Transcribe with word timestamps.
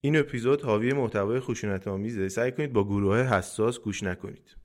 این 0.00 0.16
اپیزود 0.16 0.62
حاوی 0.62 0.92
محتوای 0.92 1.40
خشونت 1.40 1.88
آمیزه 1.88 2.28
سعی 2.28 2.52
کنید 2.52 2.72
با 2.72 2.84
گروه 2.84 3.18
حساس 3.18 3.80
گوش 3.80 4.02
نکنید. 4.02 4.56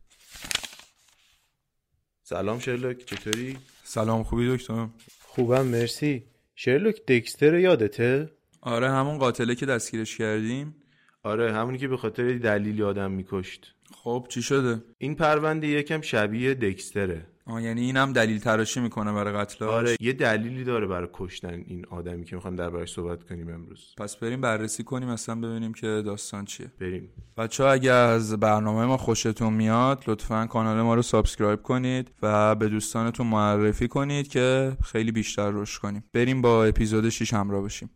سلام 2.23 2.59
شرلوک 2.59 3.05
چطوری؟ 3.05 3.57
سلام 3.83 4.23
خوبی 4.23 4.55
دکتر؟ 4.55 4.87
خوبم 5.21 5.65
مرسی. 5.65 6.23
شرلوک 6.55 7.05
دکستر 7.05 7.59
یادته؟ 7.59 8.31
آره 8.61 8.89
همون 8.89 9.17
قاتله 9.17 9.55
که 9.55 9.65
دستگیرش 9.65 10.17
کردیم 10.17 10.75
آره 11.23 11.53
همونی 11.53 11.77
که 11.77 11.87
به 11.87 11.97
خاطر 11.97 12.37
دلیلی 12.37 12.83
آدم 12.83 13.11
میکشت. 13.11 13.75
خب 13.93 14.27
چی 14.29 14.41
شده؟ 14.41 14.83
این 14.97 15.15
پرونده 15.15 15.67
یکم 15.67 16.01
شبیه 16.01 16.53
دکستره. 16.53 17.27
آه 17.47 17.63
یعنی 17.63 17.81
اینم 17.81 18.13
دلیل 18.13 18.39
تراشی 18.39 18.79
می‌کنه 18.79 19.13
برای 19.13 19.33
قتل 19.33 19.65
آره 19.65 19.95
یه 19.99 20.13
دلیلی 20.13 20.63
داره 20.63 20.87
برای 20.87 21.07
کشتن 21.13 21.63
این 21.67 21.85
آدمی 21.89 22.23
که 22.25 22.35
می‌خوایم 22.35 22.55
دربارش 22.55 22.93
صحبت 22.93 23.23
کنیم 23.23 23.49
امروز. 23.49 23.95
پس 23.97 24.15
بریم 24.15 24.41
بررسی 24.41 24.83
کنیم 24.83 25.09
اصلا 25.09 25.35
ببینیم 25.35 25.73
که 25.73 25.87
داستان 26.05 26.45
چیه. 26.45 26.71
بریم. 26.79 27.09
بچه 27.37 27.63
ها 27.63 27.71
اگه 27.71 27.91
از 27.91 28.33
برنامه 28.39 28.85
ما 28.85 28.97
خوشتون 28.97 29.53
میاد 29.53 30.03
لطفا 30.07 30.45
کانال 30.45 30.81
ما 30.81 30.95
رو 30.95 31.01
سابسکرایب 31.01 31.61
کنید 31.61 32.11
و 32.21 32.55
به 32.55 32.69
دوستانتون 32.69 33.27
معرفی 33.27 33.87
کنید 33.87 34.27
که 34.27 34.77
خیلی 34.83 35.11
بیشتر 35.11 35.51
رشد 35.51 35.81
کنیم. 35.81 36.03
بریم 36.13 36.41
با 36.41 36.65
اپیزود 36.65 37.09
6 37.09 37.33
همراه 37.33 37.61
باشیم 37.61 37.89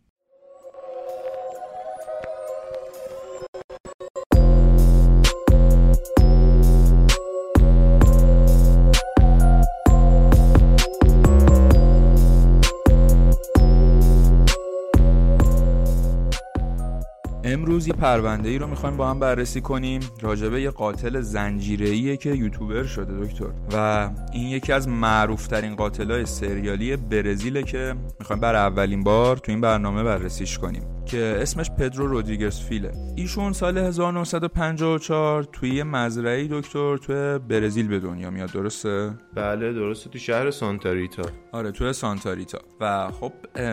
امروز 17.80 17.88
یه 17.88 17.94
پرونده 17.94 18.50
ای 18.50 18.58
رو 18.58 18.68
می‌خوایم 18.68 18.98
با 18.98 19.10
هم 19.10 19.20
بررسی 19.20 19.62
کنیم. 19.62 20.00
راجبه 20.22 20.62
یه 20.62 20.70
قاتل 20.70 21.22
زنجیره 21.22 22.18
که 22.18 22.30
یوتیوبر 22.30 22.84
شده 22.84 23.26
دکتر. 23.26 23.46
و 23.74 24.10
این 24.34 24.48
یکی 24.48 24.74
از 24.74 24.88
معروف 24.88 25.48
ترین 25.48 25.76
قاتل 25.76 26.12
های 26.12 26.26
سریالی 26.26 26.96
برزیله 26.96 27.64
که 27.64 27.96
می‌خوایم 28.20 28.40
بر 28.40 28.56
اولین 28.56 29.04
بار 29.04 29.38
تو 29.38 29.52
این 29.52 29.62
برنامه 29.62 30.04
بررسیش 30.04 30.58
کنیم. 30.58 30.84
که 31.10 31.38
اسمش 31.42 31.72
پدرو 31.72 32.08
رودریگز 32.08 32.60
فیله. 32.60 32.92
ایشون 33.16 33.54
سال 33.54 33.78
1954 33.78 35.44
توی 35.44 35.70
یه 35.70 35.84
مزرعه 35.84 36.48
دکتر 36.52 36.98
توی 36.98 37.40
برزیل 37.40 37.88
به 37.88 38.00
دنیا 38.00 38.30
میاد 38.30 38.52
درسته؟ 38.52 39.14
بله 39.36 39.74
درسته 39.74 40.10
تو 40.10 40.18
شهر 40.18 40.52
سانتاریتا. 40.52 41.24
آره 41.52 41.72
توی 41.72 41.94
سانتاریتا. 41.94 42.60
و 42.80 43.12
خب 43.12 43.32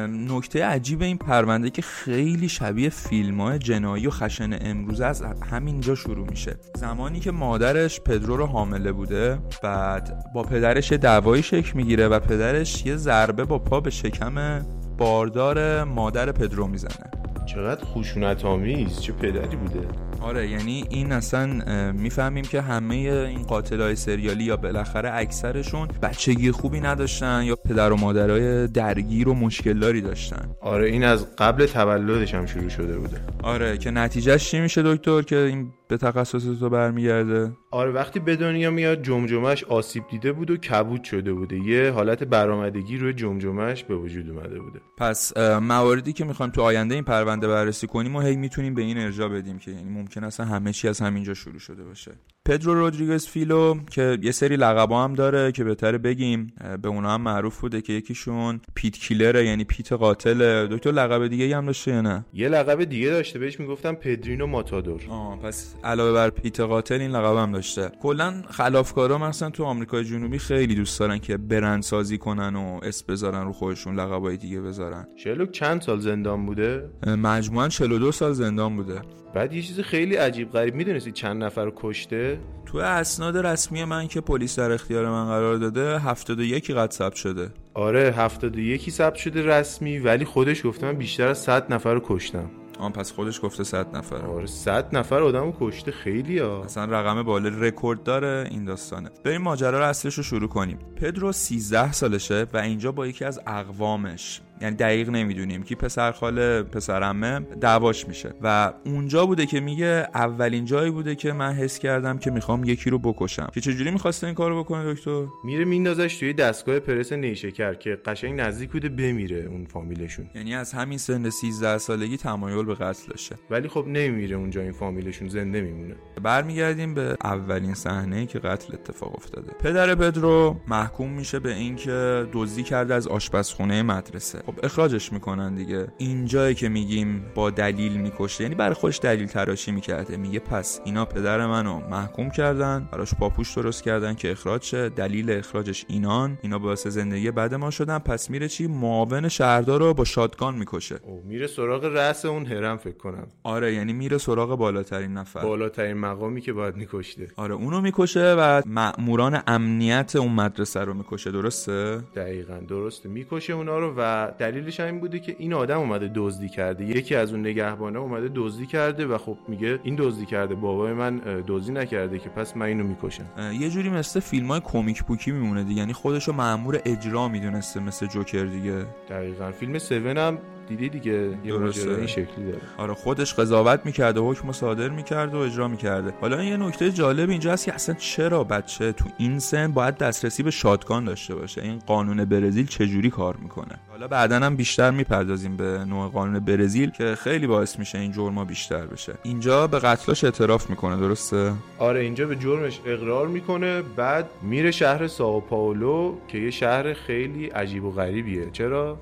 نکته 0.08 0.64
عجیب 0.64 1.02
این 1.02 1.18
پرونده 1.18 1.70
که 1.70 1.82
خیلی 1.82 2.48
شبیه 2.48 2.88
فیلم 2.88 3.40
های 3.40 3.58
جنایی 3.58 4.06
و 4.06 4.10
خشن 4.10 4.58
امروز 4.60 5.00
از 5.00 5.22
همینجا 5.22 5.94
شروع 5.94 6.30
میشه. 6.30 6.56
زمانی 6.74 7.20
که 7.20 7.30
مادرش 7.30 8.00
پدرو 8.00 8.36
رو 8.36 8.46
حامله 8.46 8.92
بوده 8.92 9.38
بعد 9.62 10.24
با 10.34 10.42
پدرش 10.42 10.92
دعوایی 10.92 11.42
شکل 11.42 11.72
می‌گیره 11.74 12.08
و 12.08 12.20
پدرش 12.20 12.86
یه 12.86 12.96
ضربه 12.96 13.44
با 13.44 13.58
پا 13.58 13.80
به 13.80 13.90
شکم 13.90 14.62
باردار 14.98 15.84
مادر 15.84 16.32
پدرو 16.32 16.66
می‌زنه. 16.66 17.10
چقدر 17.46 17.84
خشونت 17.84 18.44
آمیز 18.44 19.00
چه 19.00 19.12
پدری 19.12 19.56
بوده. 19.56 19.80
آره 20.20 20.50
یعنی 20.50 20.84
این 20.90 21.12
اصلا 21.12 21.46
می‌فهمیم 21.92 22.44
که 22.44 22.60
همه 22.60 22.94
این 22.94 23.42
قاتل 23.42 23.80
های 23.80 23.96
سریالی 23.96 24.44
یا 24.44 24.56
بالاخره 24.56 25.10
اکثرشون 25.14 25.88
بچگی 26.02 26.50
خوبی 26.50 26.80
نداشتن 26.80 27.42
یا 27.44 27.56
پدر 27.56 27.92
و 27.92 27.96
مادرای 27.96 28.66
درگیر 28.66 29.28
و 29.28 29.34
مشکلداری 29.34 30.00
داشتن. 30.00 30.48
آره 30.60 30.86
این 30.86 31.04
از 31.04 31.36
قبل 31.36 31.66
تولدش 31.66 32.34
هم 32.34 32.46
شروع 32.46 32.68
شده 32.68 32.98
بوده. 32.98 33.16
آره 33.42 33.78
که 33.78 33.90
نتیجهش 33.90 34.50
چی 34.50 34.60
میشه 34.60 34.82
دکتر؟ 34.82 35.22
که 35.22 35.36
این 35.36 35.72
به 35.88 35.96
تخصص 35.96 36.58
تو 36.58 36.70
برمیگرده؟ 36.70 37.52
آره 37.70 37.90
وقتی 37.90 38.20
به 38.20 38.36
دنیا 38.36 38.70
میاد 38.70 39.02
جمجمش 39.02 39.64
آسیب 39.64 40.04
دیده 40.10 40.32
بود 40.32 40.50
و 40.50 40.56
کبود 40.56 41.04
شده 41.04 41.32
بوده. 41.32 41.58
یه 41.58 41.90
حالت 41.90 42.24
برآمدگی 42.24 42.98
روی 42.98 43.12
جمجمش 43.12 43.84
به 43.84 43.96
وجود 43.96 44.30
اومده 44.30 44.60
بوده. 44.60 44.80
پس 44.98 45.36
مواردی 45.36 46.12
که 46.12 46.24
می‌خوایم 46.24 46.52
تو 46.52 46.62
آینده 46.62 46.94
این 46.94 47.04
پرونده 47.04 47.48
بررسی 47.48 47.86
کنیم 47.86 48.16
و 48.16 48.20
هی 48.20 48.36
می‌تونیم 48.36 48.74
به 48.74 48.82
این 48.82 48.98
ارجاع 48.98 49.28
بدیم 49.28 49.58
که 49.58 49.70
یعنی 49.70 49.90
ممکن 49.90 50.24
است 50.24 50.40
همه 50.40 50.72
چی 50.72 50.88
از 50.88 51.00
همینجا 51.00 51.34
شروع 51.34 51.58
شده 51.58 51.84
باشه. 51.84 52.12
پدرو 52.46 52.74
رودریگز 52.74 53.26
فیلو 53.26 53.78
که 53.90 54.18
یه 54.22 54.32
سری 54.32 54.56
لقبا 54.56 55.04
هم 55.04 55.12
داره 55.14 55.52
که 55.52 55.64
بهتره 55.64 55.98
بگیم 55.98 56.52
به 56.82 56.88
اونا 56.88 57.14
هم 57.14 57.20
معروف 57.20 57.60
بوده 57.60 57.80
که 57.80 57.92
یکیشون 57.92 58.60
پیت 58.74 58.98
کیلره 58.98 59.46
یعنی 59.46 59.64
پیت 59.64 59.92
قاتل 59.92 60.66
دکتر 60.66 60.92
لقب 60.92 61.26
دیگه 61.26 61.56
هم 61.56 61.66
داشته 61.66 61.90
یا 61.90 62.00
نه؟ 62.00 62.24
یه 62.32 62.48
لقب 62.48 62.84
دیگه 62.84 63.10
داشته 63.10 63.38
بهش 63.38 63.60
می‌گفتم 63.60 63.94
پدرینو 63.94 64.46
ماتادور. 64.46 65.00
آه 65.08 65.38
پس 65.38 65.74
علاوه 65.84 66.12
بر 66.12 66.30
پیت 66.30 66.60
قاتل 66.60 67.00
این 67.00 67.10
لقب 67.10 67.36
هم 67.36 67.52
داشته. 67.52 67.90
کلا 68.02 68.42
خلافکارا 68.50 69.18
مثلا 69.18 69.50
تو 69.50 69.64
آمریکای 69.64 70.04
جنوبی 70.04 70.38
خیلی 70.38 70.74
دوست 70.74 71.00
دارن 71.00 71.18
که 71.18 71.36
برند 71.36 71.82
سازی 71.82 72.18
کنن 72.18 72.56
و 72.56 72.80
اسم 72.82 73.04
بذارن 73.08 73.44
رو 73.44 73.52
خودشون 73.52 74.00
لقبای 74.00 74.36
دیگه 74.36 74.60
بذارن. 74.60 75.06
شلوک 75.16 75.50
چند 75.50 75.80
سال 75.80 75.98
زندان 76.00 76.46
بوده؟ 76.46 76.90
مجموعا 77.06 77.68
42 77.68 78.12
سال 78.12 78.32
زندان 78.32 78.76
بوده. 78.76 79.00
بعد 79.36 79.52
یه 79.52 79.62
چیز 79.62 79.80
خیلی 79.80 80.16
عجیب 80.16 80.52
غریب 80.52 80.74
می‌دونستی 80.74 81.12
چند 81.12 81.44
نفر 81.44 81.64
رو 81.64 81.72
کشته؟ 81.76 82.38
تو 82.66 82.78
اسناد 82.78 83.36
رسمی 83.36 83.84
من 83.84 84.08
که 84.08 84.20
پلیس 84.20 84.58
در 84.58 84.72
اختیار 84.72 85.10
من 85.10 85.26
قرار 85.26 85.56
داده 85.56 85.98
71 85.98 86.70
قد 86.70 86.90
ثبت 86.90 87.14
شده. 87.14 87.50
آره 87.74 88.14
71 88.16 88.90
ثبت 88.90 89.14
شده 89.14 89.46
رسمی 89.46 89.98
ولی 89.98 90.24
خودش 90.24 90.66
گفته 90.66 90.86
من 90.86 90.92
بیشتر 90.92 91.28
از 91.28 91.38
100 91.38 91.72
نفر 91.72 91.94
رو 91.94 92.00
کشتم. 92.04 92.50
آن 92.78 92.92
پس 92.92 93.12
خودش 93.12 93.40
گفته 93.42 93.64
100 93.64 93.96
نفر. 93.96 94.16
آره 94.26 94.46
100 94.46 94.96
نفر 94.96 95.22
آدمو 95.22 95.52
کشته 95.60 95.92
خیلی 95.92 96.38
ها 96.38 96.64
اصلا 96.64 96.84
رقم 96.84 97.22
بالا 97.22 97.48
رکورد 97.48 98.02
داره 98.02 98.48
این 98.50 98.64
داستانه. 98.64 99.10
بریم 99.24 99.42
ماجرا 99.42 99.78
رو 99.78 99.84
اصلش 99.84 100.14
رو 100.14 100.22
شروع 100.22 100.48
کنیم. 100.48 100.78
پدرو 100.96 101.32
13 101.32 101.92
سالشه 101.92 102.46
و 102.52 102.56
اینجا 102.56 102.92
با 102.92 103.06
یکی 103.06 103.24
از 103.24 103.40
اقوامش 103.46 104.40
یعنی 104.60 104.76
دقیق 104.76 105.10
نمی‌دونیم 105.10 105.62
کی 105.62 105.74
پسر 105.74 106.12
خاله 106.12 106.62
پسرمه 106.62 107.40
دعواش 107.40 108.08
میشه. 108.08 108.34
و 108.42 108.72
اونجا 108.84 109.26
بوده 109.26 109.46
که 109.46 109.60
میگه 109.60 110.08
اولین 110.14 110.64
جایی 110.64 110.90
بوده 110.90 111.14
که 111.14 111.32
من 111.32 111.52
حس 111.52 111.78
کردم 111.78 112.18
که 112.18 112.30
می‌خوام 112.30 112.64
یکی 112.64 112.90
رو 112.90 112.98
بکشم. 112.98 113.48
که 113.54 113.60
چجوری 113.60 113.90
می‌خواسته 113.90 114.26
این 114.26 114.34
کارو 114.34 114.64
بکنه 114.64 114.94
دکتر؟ 114.94 115.26
میره 115.44 115.64
میندازش 115.64 116.16
توی 116.16 116.32
دستگاه 116.32 116.78
پرس 116.78 117.12
نیشکر 117.12 117.74
که 117.74 117.98
قشنگ 118.04 118.40
نزدیک 118.40 118.70
بوده 118.70 118.88
بمیره 118.88 119.36
اون 119.36 119.64
فامیلشون. 119.64 120.26
یعنی 120.34 120.54
از 120.54 120.72
همین 120.72 120.98
سن 120.98 121.30
13 121.30 121.78
سالگی 121.78 122.16
تمایل 122.16 122.64
به 122.64 122.74
قتل 122.74 123.10
داشته. 123.10 123.36
ولی 123.50 123.68
خب 123.68 123.84
نمیره 123.86 124.36
اونجا 124.36 124.60
این 124.60 124.72
فامیلشون 124.72 125.28
زنده 125.28 125.60
میمونه. 125.60 125.94
برمیگردیم 126.22 126.94
به 126.94 127.16
اولین 127.24 127.74
صحنه 127.74 128.26
که 128.26 128.38
قتل 128.38 128.74
اتفاق 128.74 129.14
افتاده. 129.16 129.52
پدر 129.52 129.94
پدرو 129.94 130.56
محکوم 130.68 131.12
میشه 131.12 131.38
به 131.38 131.54
اینکه 131.54 132.26
دزدی 132.32 132.62
کرده 132.62 132.94
از 132.94 133.08
آشپزخونه 133.08 133.82
مدرسه. 133.82 134.42
خب 134.46 134.54
اخراجش 134.62 135.12
می‌کنن 135.12 135.54
دیگه. 135.54 135.86
اینجایی 135.98 136.54
که 136.54 136.68
میگیم 136.68 137.24
با 137.34 137.50
دلیل 137.50 138.00
می‌کشه 138.00 138.42
یعنی 138.42 138.54
برای 138.54 138.74
خودش 138.74 139.00
دلیل 139.02 139.26
تراشی 139.26 139.72
می‌کرده. 139.72 140.16
میگه 140.16 140.38
پس 140.38 140.80
اینا 140.84 141.04
پدر 141.04 141.46
منو 141.46 141.88
محکوم 141.88 142.30
کردن 142.30 142.88
براش 142.92 143.14
پاپوش 143.14 143.54
درست 143.54 143.82
کردن 143.82 144.14
که 144.14 144.30
اخراج 144.30 144.62
شه 144.62 144.88
دلیل 144.88 145.30
اخراجش 145.30 145.84
اینان. 145.88 146.38
اینا 146.42 146.58
باعث 146.58 146.86
زندگی 146.86 147.30
بعد 147.30 147.54
ما 147.54 147.70
شدن. 147.70 147.98
پس 147.98 148.30
میره 148.30 148.48
چی؟ 148.48 148.66
معاون 148.66 149.28
شهردار 149.28 149.80
رو 149.80 149.94
با 149.94 150.04
شادگان 150.04 150.54
می‌کشه. 150.54 151.00
او 151.02 151.22
میره 151.24 151.46
سراغ 151.46 151.84
رأس 151.84 152.24
اون 152.24 152.46
هرم 152.46 152.76
فکر 152.76 152.96
کنم. 152.96 153.26
آره 153.42 153.74
یعنی 153.74 153.92
میره 153.92 154.18
سراغ 154.18 154.58
بالاترین 154.58 155.12
نفر. 155.12 155.42
بالاترین 155.42 155.96
مقامی 155.96 156.40
که 156.40 156.52
باید 156.52 156.76
میکشته. 156.76 157.28
آره 157.36 157.54
اونو 157.54 157.80
می‌کشه 157.80 158.34
و 158.38 158.62
مأموران 158.66 159.42
امنیت 159.46 160.16
اون 160.16 160.32
مدرسه 160.32 160.80
رو 160.80 160.94
می‌کشه. 160.94 161.30
درسته؟ 161.30 162.00
دقیقا 162.16 162.60
درسته. 162.68 163.08
می‌کشه 163.08 163.52
اونا 163.52 163.78
رو 163.78 163.94
و 163.98 164.30
دلیلش 164.38 164.80
این 164.80 165.00
بوده 165.00 165.18
که 165.18 165.36
این 165.38 165.52
آدم 165.52 165.78
اومده 165.78 166.10
دزدی 166.14 166.48
کرده. 166.48 166.84
یکی 166.84 167.14
از 167.14 167.32
اون 167.32 167.40
نگهبانا 167.40 168.00
اومده 168.00 168.30
دزدی 168.34 168.66
کرده 168.66 169.06
و 169.06 169.18
خب 169.18 169.38
میگه 169.48 169.78
این 169.82 169.94
دزدی 169.98 170.26
کرده 170.26 170.54
بابای 170.54 170.92
من 170.92 171.16
دزدی 171.46 171.72
نکرده 171.72 172.18
که 172.18 172.28
پس 172.28 172.56
من 172.56 172.66
اینو 172.66 172.84
می‌کشم. 172.84 173.24
یه 173.60 173.70
جوری 173.70 173.90
مثل 173.90 174.20
فیلم 174.20 174.46
های 174.46 174.60
کمیک 174.64 175.02
بوکی 175.02 175.30
میمونه 175.30 175.64
دیگه. 175.64 175.80
یعنی 175.80 175.92
خودشو 175.92 176.32
مأمور 176.32 176.80
اجرا 176.84 177.28
می‌دونسته 177.28 177.80
مثل 177.80 178.06
جوکر 178.06 178.44
دیگه. 178.44 178.86
دقیقا. 179.10 179.50
فیلم 179.50 179.74
7 179.74 179.92
هم 179.92 180.38
دیدی 180.68 180.88
دیگه؟ 180.88 181.38
یه 181.44 181.52
ماجرا 181.52 181.96
این 181.96 182.06
شکلی 182.06 182.44
داره. 182.44 182.60
آره 182.76 182.94
خودش 182.94 183.34
قضاوت 183.34 183.80
می‌کرده 183.84 184.20
حکم 184.20 184.52
صادر 184.52 184.88
می‌کرده 184.88 185.36
و 185.36 185.40
اجرا 185.40 185.68
می‌کرده. 185.68 186.14
حالا 186.20 186.44
یه 186.44 186.56
نکته 186.56 186.90
جالب 186.90 187.30
اینجا 187.30 187.52
هست 187.52 187.64
که 187.64 187.74
اصلا 187.74 187.94
چرا 187.94 188.44
بچه 188.44 188.92
تو 188.92 189.04
این 189.18 189.38
سن 189.38 189.72
باید 189.72 189.98
دسترسی 189.98 190.42
به 190.42 190.50
شادگان 190.50 191.04
داشته 191.04 191.34
باشه؟ 191.34 191.62
این 191.62 191.78
قانون 191.78 192.24
برزیل 192.24 192.66
چجوری 192.66 193.10
کار 193.10 193.36
می‌کنه؟ 193.36 193.78
حالا 193.96 194.08
بعدا 194.08 194.36
هم 194.36 194.56
بیشتر 194.56 194.90
می‌پردازیم 194.90 195.56
به 195.56 195.84
نوع 195.84 196.10
قانون 196.10 196.40
برزیل 196.40 196.90
که 196.90 197.14
خیلی 197.14 197.46
باعث 197.46 197.78
میشه 197.78 197.98
این 197.98 198.12
جرما 198.12 198.44
بیشتر 198.44 198.86
بشه. 198.86 199.14
اینجا 199.22 199.66
به 199.66 199.78
قتلاش 199.78 200.24
اعتراف 200.24 200.70
می‌کنه 200.70 200.96
درسته؟ 200.96 201.52
آره 201.78 202.00
اینجا 202.00 202.26
به 202.26 202.36
جرمش 202.36 202.80
اقرار 202.86 203.28
می‌کنه 203.28 203.82
بعد 203.82 204.26
میره 204.42 204.70
شهر 204.70 205.06
ساو 205.06 205.40
پائولو 205.40 206.14
که 206.28 206.38
یه 206.38 206.50
شهر 206.50 206.92
خیلی 206.92 207.46
عجیب 207.46 207.84
و 207.84 207.90
غریبیه. 207.90 208.50
چرا؟ 208.52 208.98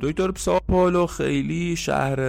دکتر 0.00 0.30
ساو 0.36 0.60
پائولو 0.68 1.06
خیلی 1.06 1.76
شهر 1.76 2.20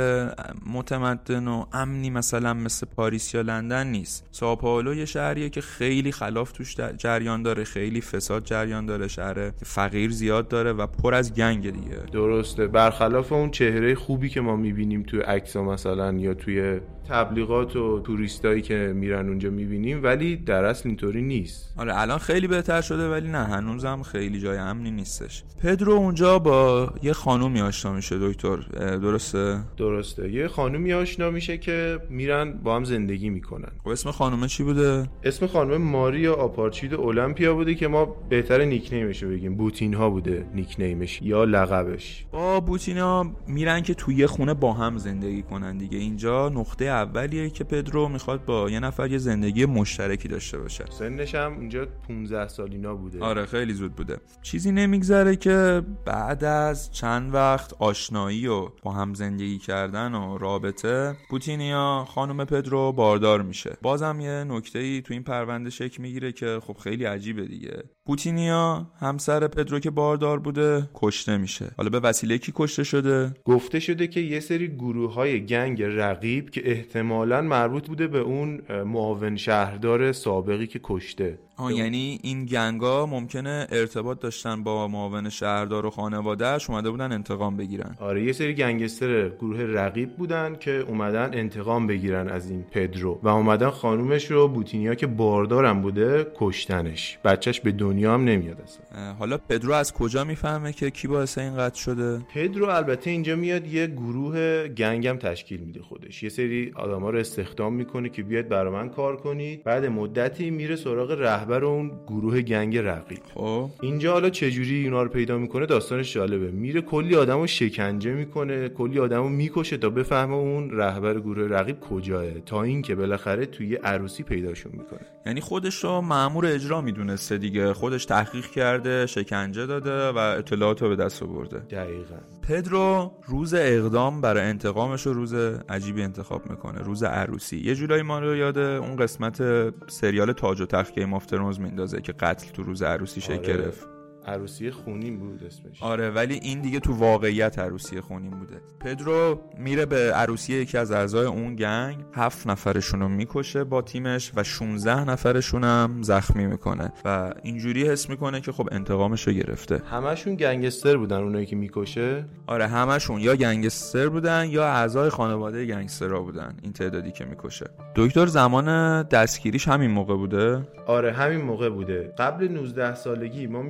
متمدن 0.73 1.47
و 1.47 1.65
امنی 1.73 2.09
مثلا 2.09 2.53
مثل 2.53 2.87
پاریس 2.95 3.33
یا 3.33 3.41
لندن 3.41 3.87
نیست. 3.87 4.25
ساو 4.31 4.55
پائولو 4.55 4.95
یه 4.95 5.05
شهریه 5.05 5.49
که 5.49 5.61
خیلی 5.61 6.11
خلاف 6.11 6.51
توش 6.51 6.75
جریان 6.97 7.43
داره 7.43 7.63
خیلی 7.63 8.01
فساد 8.01 8.43
جریان 8.43 8.85
داره 8.85 9.07
شهر 9.07 9.49
فقیر 9.49 10.11
زیاد 10.11 10.47
داره 10.47 10.73
و 10.73 10.87
پر 10.87 11.13
از 11.13 11.33
گنگ 11.33 11.69
دیگه. 11.69 11.94
درسته. 12.11 12.67
برخلاف 12.67 13.31
اون 13.31 13.51
چهره 13.51 13.95
خوبی 13.95 14.29
که 14.29 14.41
ما 14.41 14.55
می‌بینیم 14.55 15.03
توی 15.03 15.19
عکس 15.19 15.55
مثلا 15.55 16.13
یا 16.13 16.33
توی 16.33 16.79
تبلیغات 17.09 17.75
و 17.75 17.99
توریستایی 17.99 18.61
که 18.61 18.93
میرن 18.95 19.27
اونجا 19.27 19.49
می‌بینیم 19.49 20.03
ولی 20.03 20.35
در 20.35 20.65
اصل 20.65 20.89
اینطوری 20.89 21.21
نیست. 21.21 21.73
آره 21.77 22.01
الان 22.01 22.17
خیلی 22.17 22.47
بهتر 22.47 22.81
شده 22.81 23.11
ولی 23.11 23.27
نه 23.27 23.43
هنوزم 23.43 24.01
خیلی 24.01 24.39
جای 24.39 24.57
امنی 24.57 24.91
نیستش. 24.91 25.43
پدرو 25.63 25.93
اونجا 25.93 26.39
با 26.39 26.89
یه 27.03 27.13
خانومی 27.13 27.61
آشنا 27.61 27.93
میشه 27.93 28.17
دکتر 28.19 28.55
درسته؟ 28.97 29.59
درسته. 29.77 30.31
یه 30.31 30.47
خانومی 30.47 30.93
آشنا 30.93 31.31
میشه 31.31 31.57
که 31.57 31.99
میرن 32.09 32.51
با 32.51 32.75
هم 32.75 32.83
زندگی 32.83 33.29
می‌کنن. 33.29 33.63
و 33.63 33.83
خب 33.83 33.89
اسم 33.89 34.11
خانومه 34.11 34.47
چی 34.47 34.63
بوده؟ 34.63 35.09
اسم 35.23 35.47
خانم 35.47 35.81
ماریا 35.81 36.33
آپارچید 36.33 36.93
اولمپیا 36.93 37.53
بوده 37.53 37.75
که 37.75 37.87
ما 37.87 38.05
بهتر 38.29 38.65
نیکنیمش 38.65 39.23
رو 39.23 39.29
بگیم. 39.29 39.55
بوتین 39.55 39.93
ها 39.93 40.09
بوده 40.09 40.45
نیکنیمش 40.53 41.21
یا 41.21 41.43
لقبش. 41.43 42.25
با 42.31 42.59
بوتین 42.59 42.97
ها 42.97 43.35
میرن 43.47 43.81
که 43.81 43.93
توی 43.93 44.27
خونه 44.27 44.53
با 44.53 44.73
هم 44.73 44.97
زندگی 44.97 45.41
کنن 45.41 45.77
دیگه. 45.77 45.97
اینجا 45.97 46.49
نقطه 46.49 46.85
اولیه 46.95 47.49
که 47.49 47.63
پدرو 47.63 48.09
می‌خواد 48.09 48.45
با 48.45 48.69
یه 48.69 48.79
نفر 48.79 49.11
یه 49.11 49.17
زندگی 49.17 49.65
مشترکی 49.65 50.27
داشته 50.27 50.57
باشه. 50.57 50.85
سنش 50.89 51.35
هم 51.35 51.53
اونجا 51.53 51.85
15 52.07 52.47
سالینا 52.47 52.95
بوده. 52.95 53.23
آره 53.23 53.45
خیلی 53.45 53.73
زود 53.73 53.95
بوده. 53.95 54.17
چیزی 54.41 54.71
نمیگذره 54.71 55.35
که 55.35 55.81
بعد 56.05 56.43
از 56.43 56.91
چند 56.91 57.33
وقت 57.33 57.73
آشنایی 57.73 58.47
و 58.47 58.69
با 58.83 58.91
هم 58.91 59.13
زندگی 59.13 59.57
کردن 59.57 60.13
و 60.13 60.37
رابطه 60.37 61.15
پوتینیا 61.29 62.05
خانم 62.07 62.45
پدرو 62.45 62.91
باردار 62.91 63.41
میشه. 63.41 63.77
بازم 63.81 64.19
یه 64.19 64.43
نکته 64.43 64.79
ای 64.79 65.01
تو 65.01 65.13
این 65.13 65.23
پرونده 65.23 65.69
شکل 65.69 66.01
می‌گیره 66.01 66.31
که 66.31 66.59
خب 66.63 66.77
خیلی 66.77 67.05
عجیبه 67.05 67.45
دیگه. 67.45 67.83
پوتینیا 68.07 68.87
همسر 68.99 69.47
پدرو 69.47 69.79
که 69.79 69.89
باردار 69.91 70.39
بوده 70.39 70.89
کشته 70.93 71.37
میشه. 71.37 71.71
حالا 71.77 71.89
به 71.89 71.99
وسیله 71.99 72.37
کی 72.37 72.51
کشته 72.55 72.83
شده؟ 72.83 73.31
گفته 73.45 73.79
شده 73.79 74.07
که 74.07 74.19
یه 74.19 74.39
سری 74.39 74.67
گروه 74.67 75.13
های 75.13 75.45
گنگ 75.45 75.83
رقیب 75.83 76.49
که 76.49 76.71
احتمالا 76.71 77.41
مربوط 77.41 77.87
بوده 77.87 78.07
به 78.07 78.19
اون 78.19 78.61
معاون 78.83 79.35
شهردار 79.35 80.11
سابقی 80.11 80.67
که 80.67 80.79
کشته. 80.83 81.39
آه 81.57 81.73
یعنی 81.73 82.19
این 82.23 82.45
گنگا 82.45 83.05
ممکنه 83.05 83.67
ارتباط 83.71 84.19
داشتن 84.19 84.63
با 84.63 84.87
معاون 84.87 85.29
شهردار 85.29 85.85
و 85.85 85.89
خانوادهش 85.89 86.69
اومده 86.69 86.89
بودن 86.89 87.11
انتقام 87.11 87.57
بگیرن. 87.57 87.95
آره 87.99 88.23
یه 88.23 88.33
سری 88.33 88.53
گنگستر 88.53 89.29
گروه 89.29 89.61
رقیب 89.61 90.15
بودن 90.15 90.55
که 90.59 90.71
اومدن 90.71 91.29
انتقام 91.33 91.87
بگیرن 91.87 92.27
از 92.27 92.49
این 92.49 92.63
پدرو 92.71 93.19
و 93.23 93.27
اومدن 93.27 93.69
خانومش 93.69 94.31
رو 94.31 94.47
بوتینیا 94.47 94.95
که 94.95 95.07
باردارم 95.07 95.81
بوده 95.81 96.27
کشتنش. 96.35 97.17
بچهش 97.23 97.59
به 97.59 97.71
دنیا 97.71 98.13
هم 98.13 98.23
نمیاد 98.23 98.61
اصلا. 98.61 99.13
حالا 99.13 99.37
پدرو 99.37 99.73
از 99.73 99.93
کجا 99.93 100.23
می‌فهمه 100.23 100.73
که 100.73 100.89
کی 100.89 101.07
باعث 101.07 101.37
این 101.37 101.57
قتل 101.57 101.79
شده؟ 101.79 102.19
پدرو 102.33 102.69
البته 102.69 103.09
اینجا 103.09 103.35
میاد 103.35 103.67
یه 103.67 103.87
گروه 103.87 104.67
گنگم 104.67 105.17
تشکیل 105.17 105.59
میده 105.59 105.81
خودش. 105.81 106.23
یه 106.23 106.29
سری 106.29 106.71
آدما 106.75 107.09
رو 107.09 107.19
استخدام 107.19 107.73
می‌کنه 107.73 108.09
که 108.09 108.23
بیاد 108.23 108.47
برای 108.47 108.73
من 108.73 108.89
کار 108.89 109.17
کنید. 109.17 109.63
بعد 109.63 109.85
مدتی 109.85 110.49
میره 110.49 110.75
سراغ 110.75 111.11
رهبر 111.45 111.65
اون 111.65 111.91
گروه 112.07 112.41
گنگ 112.41 112.77
رقیب. 112.77 113.19
خب. 113.33 113.69
اینجا 113.81 114.11
حالا 114.13 114.29
چجوری 114.29 114.75
اینا 114.75 115.03
رو 115.03 115.09
پیدا 115.09 115.37
می‌کنه؟ 115.37 115.65
داستانش 115.65 116.13
جالبه. 116.13 116.51
میره 116.51 116.81
کلی 116.81 117.15
آدمو 117.15 117.47
شکنجه 117.47 118.13
می‌کنه 118.13 118.69
کلی 118.69 118.99
آدمو 118.99 119.29
می‌کشه 119.29 119.77
تا 119.77 119.89
بفهمه 119.89 120.33
اون 120.33 120.71
رهبر 120.71 121.19
گروه 121.19 121.47
رقیب 121.47 121.79
کجاه 121.79 122.25
تا 122.45 122.63
اینکه 122.63 122.95
بالاخره 122.95 123.45
توی 123.45 123.75
عروسی 123.75 124.23
پیداشون 124.23 124.71
می‌کنه. 124.71 125.14
یعنی 125.25 125.41
خودش 125.41 125.83
رو 125.83 126.01
مأمور 126.01 126.45
اجرا 126.45 126.81
می‌دونسته 126.81 127.37
دیگه. 127.37 127.73
خودش 127.73 128.05
تحقیق 128.05 128.45
کرده 128.45 129.05
شکنجه 129.05 129.65
داده 129.65 130.09
و 130.09 130.17
اطلاعات 130.17 130.81
رو 130.81 130.89
به 130.89 130.95
دست 130.95 131.23
آورده. 131.23 131.59
دقیقا. 131.59 132.15
پدرو 132.41 133.11
روز 133.27 133.53
اقدام 133.53 134.21
برای 134.21 134.43
انتقامش 134.43 135.05
رو 135.05 135.13
روز 135.13 135.33
عجیبی 135.69 136.03
انتخاب 136.03 136.49
می‌کنه. 136.49 136.81
روز 136.81 137.03
عروسی. 137.03 137.57
یه 137.57 137.75
جورایی 137.75 138.01
ما 138.01 138.19
رو 138.19 138.35
یاد 138.35 138.57
اون 138.57 138.95
قسمت 138.95 139.43
سریال 139.89 140.31
تاج 140.33 140.61
و 140.61 140.65
تخت 140.65 140.99
Game 140.99 141.13
of 141.13 141.25
Thrones 141.25 141.59
میندازه 141.59 142.01
که 142.01 142.13
قتل 142.13 142.47
تو 142.51 142.63
روز 142.63 142.81
عروسی 142.81 143.21
شکل 143.21 143.33
آره. 143.33 143.47
گرفت. 143.47 143.94
عروسی 144.27 144.71
خونین 144.71 145.19
بود 145.19 145.43
اسمش. 145.43 145.83
آره 145.83 146.09
ولی 146.09 146.39
این 146.43 146.61
دیگه 146.61 146.79
تو 146.79 146.93
واقعیت 146.93 147.59
عروسی 147.59 148.01
خونین 148.01 148.31
بوده. 148.31 148.61
پدرو 148.79 149.41
میره 149.57 149.85
به 149.85 150.13
عروسی 150.13 150.53
یکی 150.53 150.77
از 150.77 150.91
اعضای 150.91 151.25
اون 151.25 151.55
gang 151.55 151.97
هفت 152.13 152.47
نفرشون 152.47 152.99
رو 152.99 153.07
می‌کشه 153.07 153.63
با 153.63 153.81
تیمش 153.81 154.31
و 154.35 154.43
16 154.43 155.03
نفرشون 155.03 155.63
هم 155.63 156.01
زخمی 156.01 156.45
می‌کنه 156.45 156.93
و 157.05 157.33
اینجوری 157.43 157.83
حس 157.89 158.09
می‌کنه 158.09 158.41
که 158.41 158.51
خب 158.51 158.67
انتقامش 158.71 159.27
رو 159.27 159.33
گرفته. 159.33 159.81
همشون 159.91 160.35
گنگستر 160.35 160.97
بودن 160.97 161.17
اونایی 161.17 161.45
که 161.45 161.55
می‌کشه؟ 161.55 162.25
آره 162.47 162.67
همشون 162.67 163.21
یا 163.21 163.35
گنگستر 163.35 164.09
بودن 164.09 164.47
یا 164.49 164.65
اعضای 164.65 165.09
خانواده 165.09 165.65
گنگسترا 165.65 166.21
بودن 166.21 166.57
این 166.63 166.73
تعدادی 166.73 167.11
که 167.11 167.25
می‌کشه. 167.25 167.65
دکتر 167.95 168.25
زمان 168.25 169.01
دستگیریش 169.03 169.67
همین 169.67 169.91
موقع 169.91 170.15
بوده؟ 170.15 170.67
آره 170.85 171.11
همین 171.11 171.41
موقع 171.41 171.69
بوده. 171.69 172.13
قبل 172.17 172.47
19 172.47 172.95
سالگی 172.95 173.47
ما 173.47 173.61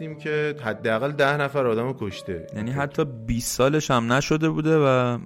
می‌دونستیم 0.00 0.14
که 0.18 0.54
حداقل 0.62 1.12
ده 1.12 1.36
نفر 1.36 1.66
آدمو 1.66 1.94
کشته. 2.00 2.46
یعنی 2.56 2.70
حتی 2.70 3.04
20 3.04 3.56
سالش 3.56 3.90
هم 3.90 4.12
نشده 4.12 4.48
بوده 4.48 4.76
و 4.78 4.84
آره. 4.84 5.18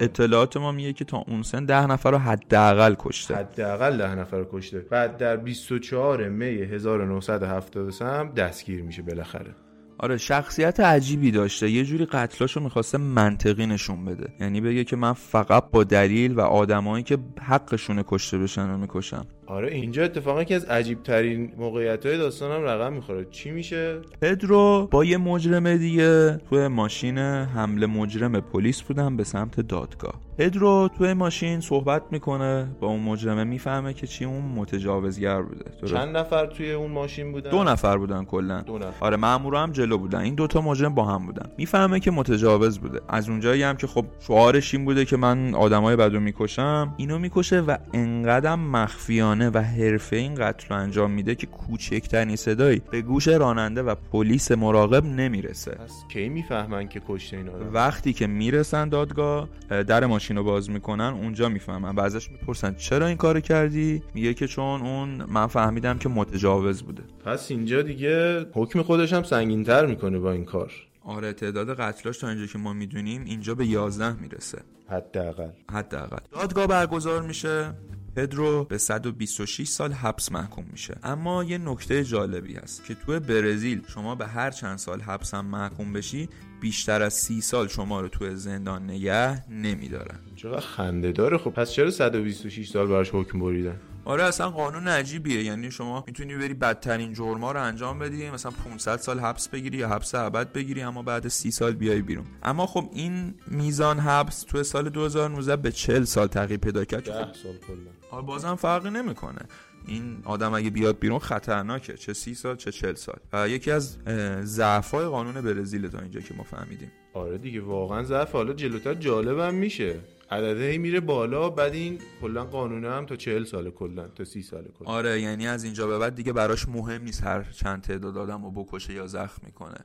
اطلاعات 0.00 0.56
ما 0.56 0.72
میگه 0.72 0.92
که 0.92 1.04
تا 1.04 1.24
اون 1.28 1.42
سن 1.42 1.64
ده 1.64 1.86
نفر 1.86 2.10
رو 2.10 2.18
حداقل 2.18 2.94
کشته. 2.98 3.34
حداقل 3.34 3.98
ده 3.98 4.14
نفر 4.14 4.38
رو 4.38 4.46
کشته. 4.52 4.78
بعد 4.78 5.16
در 5.16 5.36
24 5.36 6.28
می 6.28 6.44
1973 6.44 8.04
هم 8.04 8.28
دستگیر 8.28 8.82
میشه 8.82 9.02
بالاخره. 9.02 9.54
آره 9.98 10.16
شخصیت 10.16 10.80
عجیبی 10.80 11.30
داشته. 11.30 11.70
یه 11.70 11.84
جوری 11.84 12.06
قتلاشو 12.06 12.60
می‌خواسته 12.60 12.98
منطقی 12.98 13.66
نشون 13.66 14.04
بده. 14.04 14.28
یعنی 14.40 14.60
بگه 14.60 14.84
که 14.84 14.96
من 14.96 15.12
فقط 15.12 15.64
با 15.70 15.84
دلیل 15.84 16.34
و 16.34 16.40
آدمایی 16.40 17.04
که 17.04 17.18
حقشونه 17.40 18.04
کشته 18.08 18.38
بشن 18.38 18.68
رو 18.68 18.78
می‌کشم. 18.78 19.26
آره 19.46 19.72
اینجا 19.72 20.04
اتفاقا 20.04 20.44
که 20.44 20.54
از 20.54 20.64
عجیب 20.64 21.02
ترین 21.02 21.52
موقعیت 21.58 22.06
های 22.06 22.18
داستان 22.18 22.52
هم 22.52 22.62
رقم 22.62 22.92
می‌خوره. 22.92 23.26
چی 23.30 23.50
میشه؟ 23.50 24.00
پدرو 24.20 24.88
با 24.90 25.04
یه 25.04 25.16
مجرم 25.16 25.76
دیگه 25.76 26.36
توی 26.36 26.68
ماشین 26.68 27.18
حمله 27.18 27.86
مجرم 27.86 28.40
پلیس 28.40 28.82
بودن 28.82 29.16
به 29.16 29.24
سمت 29.24 29.60
دادگاه. 29.60 30.14
پدرو 30.38 30.88
توی 30.98 31.12
ماشین 31.12 31.60
صحبت 31.60 32.02
می‌کنه 32.10 32.68
با 32.80 32.88
اون 32.88 33.00
مجرمه 33.00 33.44
می‌فهمه 33.44 33.94
که 33.94 34.06
چی 34.06 34.24
اون 34.24 34.42
متجاوزگر 34.42 35.42
بوده. 35.42 35.64
درست؟ 35.80 35.94
چند 35.94 36.16
نفر 36.16 36.46
توی 36.46 36.72
اون 36.72 36.90
ماشین 36.90 37.32
بودن؟ 37.32 37.50
دو 37.50 37.64
نفر 37.64 37.98
بودن 37.98 38.24
کلا. 38.24 38.60
دو 38.60 38.78
نفر. 38.78 39.06
آره 39.06 39.16
مامورا 39.16 39.62
هم 39.62 39.72
جلو 39.72 39.98
بودن. 39.98 40.20
این 40.20 40.34
دوتا 40.34 40.60
مجرم 40.60 40.94
با 40.94 41.04
هم 41.04 41.26
بودن. 41.26 41.50
می‌فهمه 41.58 42.00
که 42.00 42.10
متجاوز 42.10 42.78
بوده. 42.78 43.00
از 43.08 43.28
اونجایی 43.28 43.62
هم 43.62 43.76
که 43.76 43.86
خب 43.86 44.04
شعارش 44.20 44.74
این 44.74 44.84
بوده 44.84 45.04
که 45.04 45.16
من 45.16 45.54
آدمای 45.54 45.96
بدو 45.96 46.20
می‌کشم 46.20 46.94
اینو 46.96 47.18
می‌کشه 47.18 47.60
و 47.60 47.76
انقدر 47.92 48.54
مخفیانه 48.54 49.31
و 49.40 49.62
حرفه 49.62 50.16
این 50.16 50.34
قتل 50.34 50.68
رو 50.68 50.76
انجام 50.76 51.10
میده 51.10 51.34
که 51.34 51.46
کوچکترین 51.46 52.36
صدایی 52.36 52.82
به 52.90 53.02
گوش 53.02 53.28
راننده 53.28 53.82
و 53.82 53.94
پلیس 53.94 54.52
مراقب 54.52 55.04
نمی‌رسه. 55.04 55.70
پس 55.70 56.04
کی 56.08 56.28
می‌فهمن 56.28 56.88
که 56.88 57.02
کشته 57.08 57.36
این 57.36 57.48
آدم 57.48 57.74
وقتی 57.74 58.12
که 58.12 58.26
می‌رسن 58.26 58.88
دادگاه 58.88 59.48
در 59.68 60.06
ماشین 60.06 60.36
رو 60.36 60.44
باز 60.44 60.70
می‌کنن 60.70 61.14
اونجا 61.20 61.48
می‌فهمن 61.48 61.94
و 61.94 62.00
ازش 62.00 62.30
می‌پرسن 62.30 62.74
چرا 62.74 63.06
این 63.06 63.16
کارو 63.16 63.40
کردی؟ 63.40 64.02
میگه 64.14 64.34
که 64.34 64.46
چون 64.46 64.80
اون 64.80 65.08
من 65.28 65.46
فهمیدم 65.46 65.98
که 65.98 66.08
متجاوز 66.08 66.82
بوده. 66.82 67.02
پس 67.24 67.50
اینجا 67.50 67.82
دیگه 67.82 68.46
حکم 68.52 68.82
خودش 68.82 69.12
هم 69.12 69.22
سنگینتر 69.22 69.86
می‌کنه 69.86 70.18
با 70.18 70.32
این 70.32 70.44
کار. 70.44 70.72
آره 71.04 71.32
تعداد 71.32 71.80
قتلاش 71.80 72.18
تا 72.18 72.28
اینجا 72.28 72.46
که 72.46 72.58
ما 72.58 72.72
می‌دونیم 72.72 73.24
اینجا 73.24 73.54
به 73.54 73.66
11 73.66 74.20
می‌رسه. 74.20 74.58
حداقل. 74.88 75.48
حداقل. 75.72 76.18
دادگاه 76.32 76.66
برگزار 76.66 77.22
میشه. 77.22 77.74
پدرو 78.16 78.64
به 78.64 78.78
126 78.78 79.68
سال 79.68 79.92
حبس 79.92 80.32
محکوم 80.32 80.64
میشه. 80.72 80.94
اما 81.02 81.44
یه 81.44 81.58
نکته 81.58 82.04
جالبی 82.04 82.54
هست 82.54 82.84
که 82.84 82.94
توی 82.94 83.18
برزیل 83.18 83.82
شما 83.88 84.14
به 84.14 84.26
هر 84.26 84.50
چند 84.50 84.78
سال 84.78 85.00
حبس 85.00 85.34
هم 85.34 85.46
محکوم 85.46 85.92
بشی 85.92 86.28
بیشتر 86.60 87.02
از 87.02 87.14
سی 87.14 87.40
سال 87.40 87.68
شما 87.68 88.00
رو 88.00 88.08
توی 88.08 88.36
زندان 88.36 88.84
نگه 88.84 89.50
نمیدارن. 89.50 90.18
چقدر 90.36 90.60
خنده 90.60 91.12
داره 91.12 91.38
خب 91.38 91.50
پس 91.50 91.72
چرا 91.72 91.90
126 91.90 92.68
سال 92.68 92.86
براش 92.86 93.10
حکم 93.12 93.40
بریدن؟ 93.40 93.80
آره 94.04 94.24
اصلا 94.24 94.50
قانون 94.50 94.88
عجیبیه. 94.88 95.42
یعنی 95.42 95.70
شما 95.70 96.04
می‌تونی 96.06 96.36
بری 96.36 96.54
بدترین 96.54 97.12
جرما 97.12 97.52
رو 97.52 97.62
انجام 97.62 97.98
بدی 97.98 98.30
مثلا 98.30 98.52
500 98.64 98.96
سال 98.96 99.20
حبس 99.20 99.48
بگیری 99.48 99.78
یا 99.78 99.88
حبس 99.88 100.14
ابد 100.14 100.52
بگیری 100.52 100.82
اما 100.82 101.02
بعد 101.02 101.28
30 101.28 101.50
سال 101.50 101.72
بیای 101.72 102.02
بیرون. 102.02 102.26
اما 102.42 102.66
خب 102.66 102.90
این 102.92 103.34
میزان 103.46 103.98
حبس 103.98 104.42
تو 104.42 104.62
سال 104.62 104.88
2019 104.88 105.56
به 105.56 105.72
40 105.72 106.04
سال 106.04 106.26
تغییر 106.26 106.60
پیدا 106.60 106.84
کرد. 106.84 107.04
10 107.04 107.12
سال 107.12 107.56
کلا. 107.66 107.90
آره 108.10 108.26
بازم 108.26 108.54
فرقی 108.54 108.90
نمی‌کنه. 108.90 109.40
این 109.86 110.22
آدم 110.24 110.54
اگه 110.54 110.70
بیاد 110.70 110.98
بیرون 110.98 111.18
خطرناکه. 111.18 111.94
چه 111.94 112.12
سی 112.12 112.34
سال 112.34 112.56
چه 112.56 112.72
چل 112.72 112.94
سال. 112.94 113.18
و 113.32 113.48
یکی 113.48 113.70
از 113.70 113.98
ضعفای 114.42 115.06
قانون 115.06 115.40
برزیل 115.40 115.88
تا 115.88 115.98
اینجا 115.98 116.20
که 116.20 116.34
ما 116.34 116.42
فهمیدیم. 116.42 116.92
آره 117.14 117.38
دیگه 117.38 117.60
واقعا 117.60 118.02
ضعف. 118.02 118.32
حالا 118.32 118.52
جلوتر 118.52 118.94
جالبم 118.94 119.54
میشه. 119.54 120.00
عدده 120.32 120.78
میره 120.78 121.00
بالا 121.00 121.50
بعد 121.50 121.74
این 121.74 121.98
کلا 122.20 122.44
قانونه 122.44 122.90
هم 122.90 123.06
تا 123.06 123.16
چهل 123.16 123.44
سال 123.44 123.70
کلا 123.70 124.08
تا 124.08 124.24
سی 124.24 124.42
سال 124.42 124.64
کلا 124.78 124.88
آره 124.88 125.20
یعنی 125.20 125.46
از 125.46 125.64
اینجا 125.64 125.86
به 125.86 125.98
بعد 125.98 126.14
دیگه 126.14 126.32
براش 126.32 126.68
مهم 126.68 127.02
نیست 127.02 127.22
هر 127.24 127.42
چند 127.42 127.82
تعداد 127.82 128.18
آدم 128.18 128.44
رو 128.44 128.50
بکشه 128.50 128.92
یا 128.92 129.06
زخم 129.06 129.42
می‌کنه. 129.46 129.84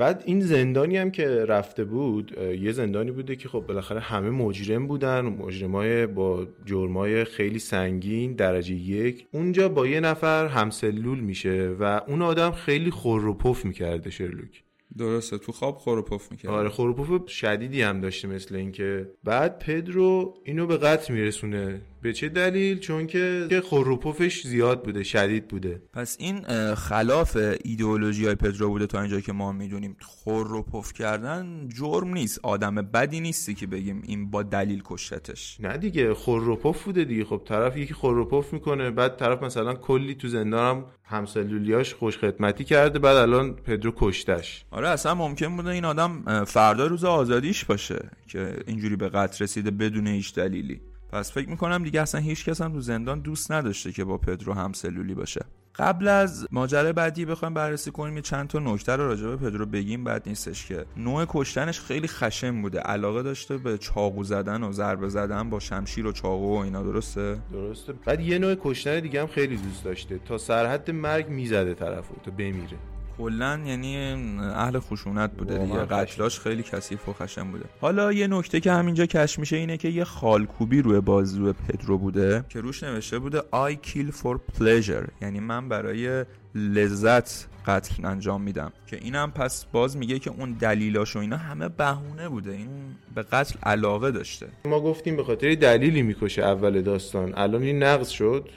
بعد 0.00 0.22
این 0.26 0.40
زندانی 0.40 0.96
هم 0.96 1.10
که 1.10 1.28
رفته 1.28 1.84
بود 1.84 2.38
یه 2.60 2.72
زندانی 2.72 3.10
بوده 3.10 3.36
که 3.36 3.48
خب 3.48 3.64
بالاخره 3.68 4.00
همه 4.00 4.30
مجرم 4.30 4.86
بودن 4.86 5.20
مجرمای 5.20 6.06
با 6.06 6.46
جرمای 6.64 7.24
خیلی 7.24 7.58
سنگین 7.58 8.32
درجه 8.32 8.74
یک. 8.74 9.26
اونجا 9.32 9.68
با 9.68 9.86
یه 9.86 10.00
نفر 10.00 10.46
همسلول 10.46 11.20
میشه 11.20 11.76
و 11.80 12.00
اون 12.06 12.22
آدم 12.22 12.50
خیلی 12.50 12.90
خور 12.90 13.26
و 13.26 13.34
پف 13.34 13.64
می‌کرده 13.64 14.10
شرلوک. 14.10 14.62
درسته 14.98 15.38
تو 15.38 15.52
خواب 15.52 15.76
خور 15.76 15.98
و 15.98 16.02
پف 16.02 16.30
می‌کرد. 16.30 16.50
آره 16.50 16.68
خور 16.68 16.90
و 16.90 16.94
پف 16.94 17.30
شدیدی 17.30 17.82
هم 17.82 18.00
داشته 18.00 18.28
مثل 18.28 18.54
اینکه. 18.54 19.10
بعد 19.24 19.58
پدرو 19.58 20.34
اینو 20.44 20.66
به 20.66 20.76
قتل 20.76 21.14
میرسونه. 21.14 21.80
به 22.02 22.12
چه 22.12 22.28
دلیل؟ 22.28 22.78
چون 22.78 23.06
که 23.06 23.62
خروپوفش 23.64 24.46
زیاد 24.46 24.84
بوده 24.84 25.02
شدید 25.02 25.48
بوده. 25.48 25.82
پس 25.92 26.16
این 26.20 26.40
خلاف 26.74 27.38
ایدئولوژی 27.64 28.26
های 28.26 28.34
پدرو 28.34 28.68
بوده 28.68 28.86
تا 28.86 29.00
اینجا 29.00 29.20
که 29.20 29.32
ما 29.32 29.52
می‌دونیم 29.52 29.96
خروپوف 30.00 30.92
کردن 30.92 31.68
جرم 31.68 32.14
نیست. 32.14 32.40
آدم 32.42 32.74
بدی 32.74 33.20
نیستی 33.20 33.54
که 33.54 33.66
بگیم 33.66 34.02
این 34.06 34.30
با 34.30 34.42
دلیل 34.42 34.82
کشتش 34.84 35.60
نه 35.60 35.76
دیگه 35.76 36.14
خروپوف 36.14 36.84
بوده 36.84 37.04
دیگه. 37.04 37.24
خب 37.24 37.42
طرف 37.44 37.76
یکی 37.76 37.94
خروپوف 37.94 38.52
می‌کنه 38.52 38.90
بعد 38.90 39.16
طرف 39.16 39.42
مثلا 39.42 39.74
کلی 39.74 40.14
تو 40.14 40.28
زندان 40.28 40.76
هم 40.76 40.84
همسلولیاش 41.04 41.94
خوش 41.94 42.18
خدمتی 42.18 42.64
کرده 42.64 42.98
بعد 42.98 43.16
الان 43.16 43.54
پدرو 43.54 43.92
کشتش. 43.96 44.64
آره 44.70 44.88
اصلا 44.88 45.14
ممکن 45.14 45.56
بوده 45.56 45.68
این 45.70 45.84
آدم 45.84 46.44
فردا 46.44 46.86
روز 46.86 47.04
آزادیش 47.04 47.64
باشه 47.64 48.10
که 48.28 48.56
اینجوری 48.66 48.96
به 48.96 49.08
قتل 49.08 49.44
رسیده 49.44 49.70
بدون 49.70 50.06
هیچ 50.06 50.34
دلیلی. 50.34 50.80
پس 51.12 51.32
فکر 51.32 51.48
می‌کنم 51.48 51.82
دیگه 51.82 52.00
اصلا 52.00 52.20
هیچ 52.20 52.44
کس 52.44 52.60
هم 52.60 52.72
تو 52.72 52.80
زندان 52.80 53.20
دوست 53.20 53.52
نداشته 53.52 53.92
که 53.92 54.04
با 54.04 54.18
پدرو 54.18 54.52
هم 54.52 54.72
سلولی 54.72 55.14
باشه. 55.14 55.40
قبل 55.74 56.08
از 56.08 56.46
ماجرای 56.50 56.92
بعدی 56.92 57.24
بخوایم 57.24 57.54
بررسی 57.54 57.90
کنیم 57.90 58.16
یه 58.16 58.22
چند 58.22 58.48
تا 58.48 58.58
نکته 58.58 58.96
رو 58.96 59.08
راجع 59.08 59.26
به 59.26 59.36
پدرو 59.36 59.66
بگیم 59.66 60.04
بعد 60.04 60.22
نیستش 60.28 60.66
که. 60.66 60.84
نوع 60.96 61.24
کشتنش 61.28 61.80
خیلی 61.80 62.08
خشن 62.08 62.62
بوده. 62.62 62.78
علاقه 62.78 63.22
داشته 63.22 63.56
به 63.56 63.78
چاقو 63.78 64.24
زدن 64.24 64.62
و 64.62 64.72
ضربه 64.72 65.08
زدن 65.08 65.50
با 65.50 65.60
شمشیر 65.60 66.06
و 66.06 66.12
چاقو 66.12 66.56
و 66.56 66.58
اینا 66.58 66.82
درسته؟ 66.82 67.38
درسته. 67.52 67.92
بعد 67.92 68.20
یه 68.20 68.38
نوع 68.38 68.54
کشتن 68.60 69.00
دیگه 69.00 69.20
هم 69.20 69.26
خیلی 69.26 69.56
دوست 69.56 69.84
داشته. 69.84 70.18
تا 70.18 70.38
سرحد 70.38 70.90
مرگ 70.90 71.28
می‌زده 71.28 71.74
طرفو 71.74 72.14
تا 72.24 72.30
بمیره. 72.30 72.76
کلا 73.18 73.60
یعنی 73.66 73.96
اهل 74.40 74.78
خشونت 74.78 75.30
بوده 75.30 75.58
دیگه. 75.58 75.78
قتلاش 75.78 76.40
خیلی 76.40 76.62
کثیف 76.62 77.08
و 77.08 77.12
خشن 77.12 77.50
بوده. 77.50 77.64
حالا 77.80 78.12
یه 78.12 78.26
نکته 78.26 78.60
که 78.60 78.72
همینجا 78.72 79.06
کش 79.06 79.38
میشه 79.38 79.56
اینه 79.56 79.76
که 79.76 79.88
یه 79.88 80.04
خالکوبی 80.04 80.82
روی 80.82 81.00
بازو 81.00 81.52
پدرو 81.52 81.98
بوده 81.98 82.44
که 82.48 82.60
روش 82.60 82.82
نوشته 82.82 83.18
بوده 83.18 83.40
I 83.40 83.86
kill 83.86 84.12
for 84.22 84.38
pleasure. 84.58 85.10
یعنی 85.22 85.40
من 85.40 85.68
برای 85.68 86.24
لذت 86.54 87.46
قتل 87.66 88.06
انجام 88.06 88.42
میدم. 88.42 88.72
که 88.86 88.96
اینم 88.96 89.30
پس 89.30 89.64
باز 89.64 89.96
میگه 89.96 90.18
که 90.18 90.30
اون 90.30 90.52
دلیلاش 90.52 91.16
و 91.16 91.18
اینا 91.18 91.36
همه 91.36 91.68
بهونه 91.68 92.28
بوده. 92.28 92.52
این 92.52 92.68
به 93.14 93.22
قتل 93.22 93.58
علاقه 93.62 94.10
داشته. 94.10 94.46
ما 94.64 94.80
گفتیم 94.80 95.16
به 95.16 95.24
خاطر 95.24 95.54
دلیلی 95.54 96.02
می‌کشه 96.02 96.42
اول 96.42 96.82
داستان. 96.82 97.32
الان 97.36 97.62
این 97.62 97.82
نقض 97.82 98.08
شد. 98.08 98.48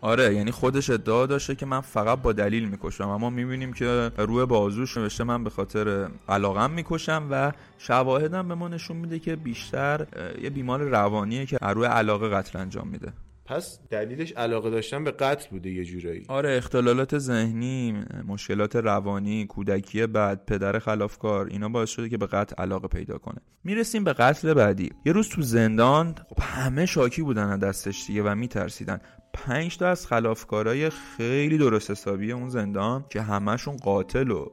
آره 0.00 0.34
یعنی 0.34 0.50
خودش 0.50 0.90
ادعا 0.90 1.26
داشته 1.26 1.54
که 1.54 1.66
من 1.66 1.80
فقط 1.80 2.22
با 2.22 2.32
دلیل 2.32 2.68
می‌کشم. 2.68 3.08
اما 3.08 3.30
می‌بینیم 3.30 3.72
که 3.72 4.10
روی 4.18 4.46
بازوش 4.46 4.96
نوشته 4.96 5.24
من 5.24 5.44
به 5.44 5.50
خاطر 5.50 6.08
علاقم 6.28 6.70
می‌کشم 6.70 7.28
و 7.30 7.52
شواهدم 7.78 8.48
به 8.48 8.54
ما 8.54 8.68
نشون 8.68 8.96
میده 8.96 9.18
که 9.18 9.36
بیشتر 9.36 10.06
یه 10.42 10.50
بیمار 10.50 10.82
روانیه 10.82 11.46
که 11.46 11.56
روی 11.56 11.86
علاقه 11.86 12.28
قتل 12.28 12.58
انجام 12.58 12.88
میده. 12.88 13.12
پس 13.46 13.78
دلیلش 13.90 14.32
علاقه 14.32 14.70
داشتن 14.70 15.04
به 15.04 15.10
قتل 15.10 15.50
بوده 15.50 15.70
یه 15.70 15.84
جورایی. 15.84 16.24
آره 16.28 16.56
اختلالات 16.56 17.18
ذهنی 17.18 18.04
مشکلات 18.28 18.76
روانی 18.76 19.46
کودکی 19.46 20.06
بعد 20.06 20.46
پدر 20.46 20.78
خلافکار 20.78 21.46
اینا 21.46 21.68
باعث 21.68 21.90
شده 21.90 22.08
که 22.08 22.18
به 22.18 22.26
قتل 22.26 22.62
علاقه 22.62 22.88
پیدا 22.88 23.18
کنه. 23.18 23.40
می‌رسیم 23.64 24.04
به 24.04 24.12
قتل 24.12 24.54
بعدی. 24.54 24.90
یه 25.04 25.12
روز 25.12 25.28
تو 25.28 25.42
زندان 25.42 26.14
خب 26.28 26.42
همه 26.42 26.86
شاکی 26.86 27.22
بودن 27.22 27.48
از 27.48 27.60
دستش 27.60 28.04
دیگه 28.06 28.22
و 28.22 28.34
میترسیدن. 28.34 29.00
پنج 29.32 29.76
تا 29.76 29.88
از 29.88 30.06
خلافکارای 30.06 30.90
خیلی 30.90 31.58
درست 31.58 31.90
حسابی 31.90 32.32
اون 32.32 32.48
زندان 32.48 33.04
که 33.10 33.22
همهشون 33.22 33.76
قاتل 33.76 34.30
و 34.30 34.46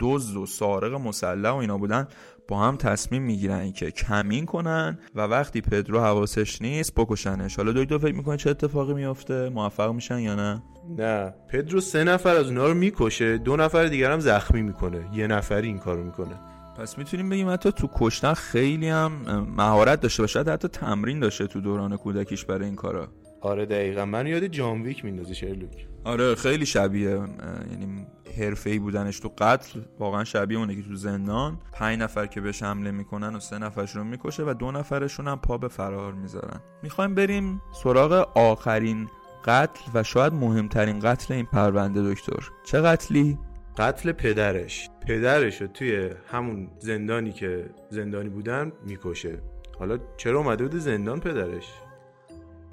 دزد 0.00 0.36
و 0.36 0.46
سارق 0.46 0.94
مسلح 0.94 1.50
و 1.50 1.56
اینا 1.56 1.78
بودن 1.78 2.08
با 2.48 2.60
هم 2.60 2.76
تصمیم 2.76 3.22
می‌گیرن 3.22 3.72
که 3.72 3.90
کمین 3.90 4.46
کنن 4.46 4.98
و 5.14 5.20
وقتی 5.20 5.60
پدرو 5.60 6.00
حواسش 6.00 6.62
نیست 6.62 6.94
بکشنش. 6.94 7.56
حالا 7.56 7.72
دکتر 7.72 7.98
فکر 7.98 8.14
می‌کنه 8.14 8.36
چه 8.36 8.50
اتفاقی 8.50 8.94
میافته؟ 8.94 9.48
موفق 9.48 9.92
میشن 9.92 10.18
یا 10.18 10.34
نه؟ 10.34 10.62
نه. 10.98 11.34
پدرو 11.48 11.80
سه 11.80 12.04
نفر 12.04 12.36
از 12.36 12.46
اونها 12.46 12.66
رو 12.66 12.74
می‌کشه 12.74 13.38
دو 13.38 13.56
نفر 13.56 13.84
دیگر 13.84 14.12
هم 14.12 14.20
زخمی 14.20 14.62
می‌کنه. 14.62 15.10
یه 15.12 15.26
نفری 15.26 15.66
این 15.66 15.78
کارو 15.78 16.04
می‌کنه. 16.04 16.40
پس 16.78 16.98
می‌تونیم 16.98 17.28
بگیم 17.28 17.50
حتی 17.50 17.72
تو 17.72 17.88
کشتن 17.94 18.34
خیلی 18.34 18.88
هم 18.88 19.12
مهارت 19.56 20.00
داشته 20.00 20.22
باشه. 20.22 20.40
حتی 20.40 20.68
تمرین 20.68 21.20
داشته 21.20 21.46
تو 21.46 21.60
دوران 21.60 21.96
کودکیش 21.96 22.44
برای 22.44 22.64
این 22.64 22.76
کارا. 22.76 23.08
آره 23.40 23.66
دقیقا. 23.66 24.04
من 24.04 24.26
یاد 24.26 24.46
جان 24.46 24.82
ویک 24.82 25.04
میندازه 25.04 25.34
شرلوک 25.34 25.86
آره 26.04 26.34
خیلی 26.34 26.66
شبیه 26.66 27.10
یعنی 27.10 28.06
حرفه‌ای 28.38 28.78
بودنش 28.78 29.20
تو 29.20 29.32
قتل 29.38 29.80
واقعا 29.98 30.24
شبیه 30.24 30.58
اونه 30.58 30.76
که 30.76 30.82
تو 30.82 30.94
زندان 30.94 31.58
پنج 31.72 31.98
نفر 31.98 32.26
که 32.26 32.40
بهش 32.40 32.62
حمله 32.62 32.90
می‌کنن 32.90 33.36
و 33.36 33.40
سه 33.40 33.58
نفرشون 33.58 34.06
می‌کشه 34.06 34.42
و 34.46 34.54
دو 34.54 34.72
نفرشون 34.72 35.28
هم 35.28 35.38
پا 35.38 35.58
به 35.58 35.68
فرار 35.68 36.12
می‌ذارن. 36.12 36.60
می‌خوایم 36.82 37.14
بریم 37.14 37.62
سراغ 37.82 38.12
آخرین 38.34 39.08
قتل 39.44 39.80
و 39.94 40.02
شاید 40.02 40.32
مهمترین 40.32 40.98
قتل 40.98 41.34
این 41.34 41.46
پرونده 41.46 42.12
دکتر. 42.12 42.48
چه 42.64 42.80
قتلی؟ 42.80 43.38
قتل 43.78 44.12
پدرش. 44.12 44.88
پدرش 45.06 45.60
رو 45.60 45.66
توی 45.66 46.10
همون 46.32 46.70
زندانی 46.78 47.32
که 47.32 47.70
زندانی 47.90 48.28
بودن 48.28 48.72
می‌کشه. 48.86 49.38
حالا 49.78 49.98
چرا 50.16 50.38
اومده 50.38 50.64
بود 50.64 50.80
زندان 50.80 51.20
پدرش؟ 51.20 51.68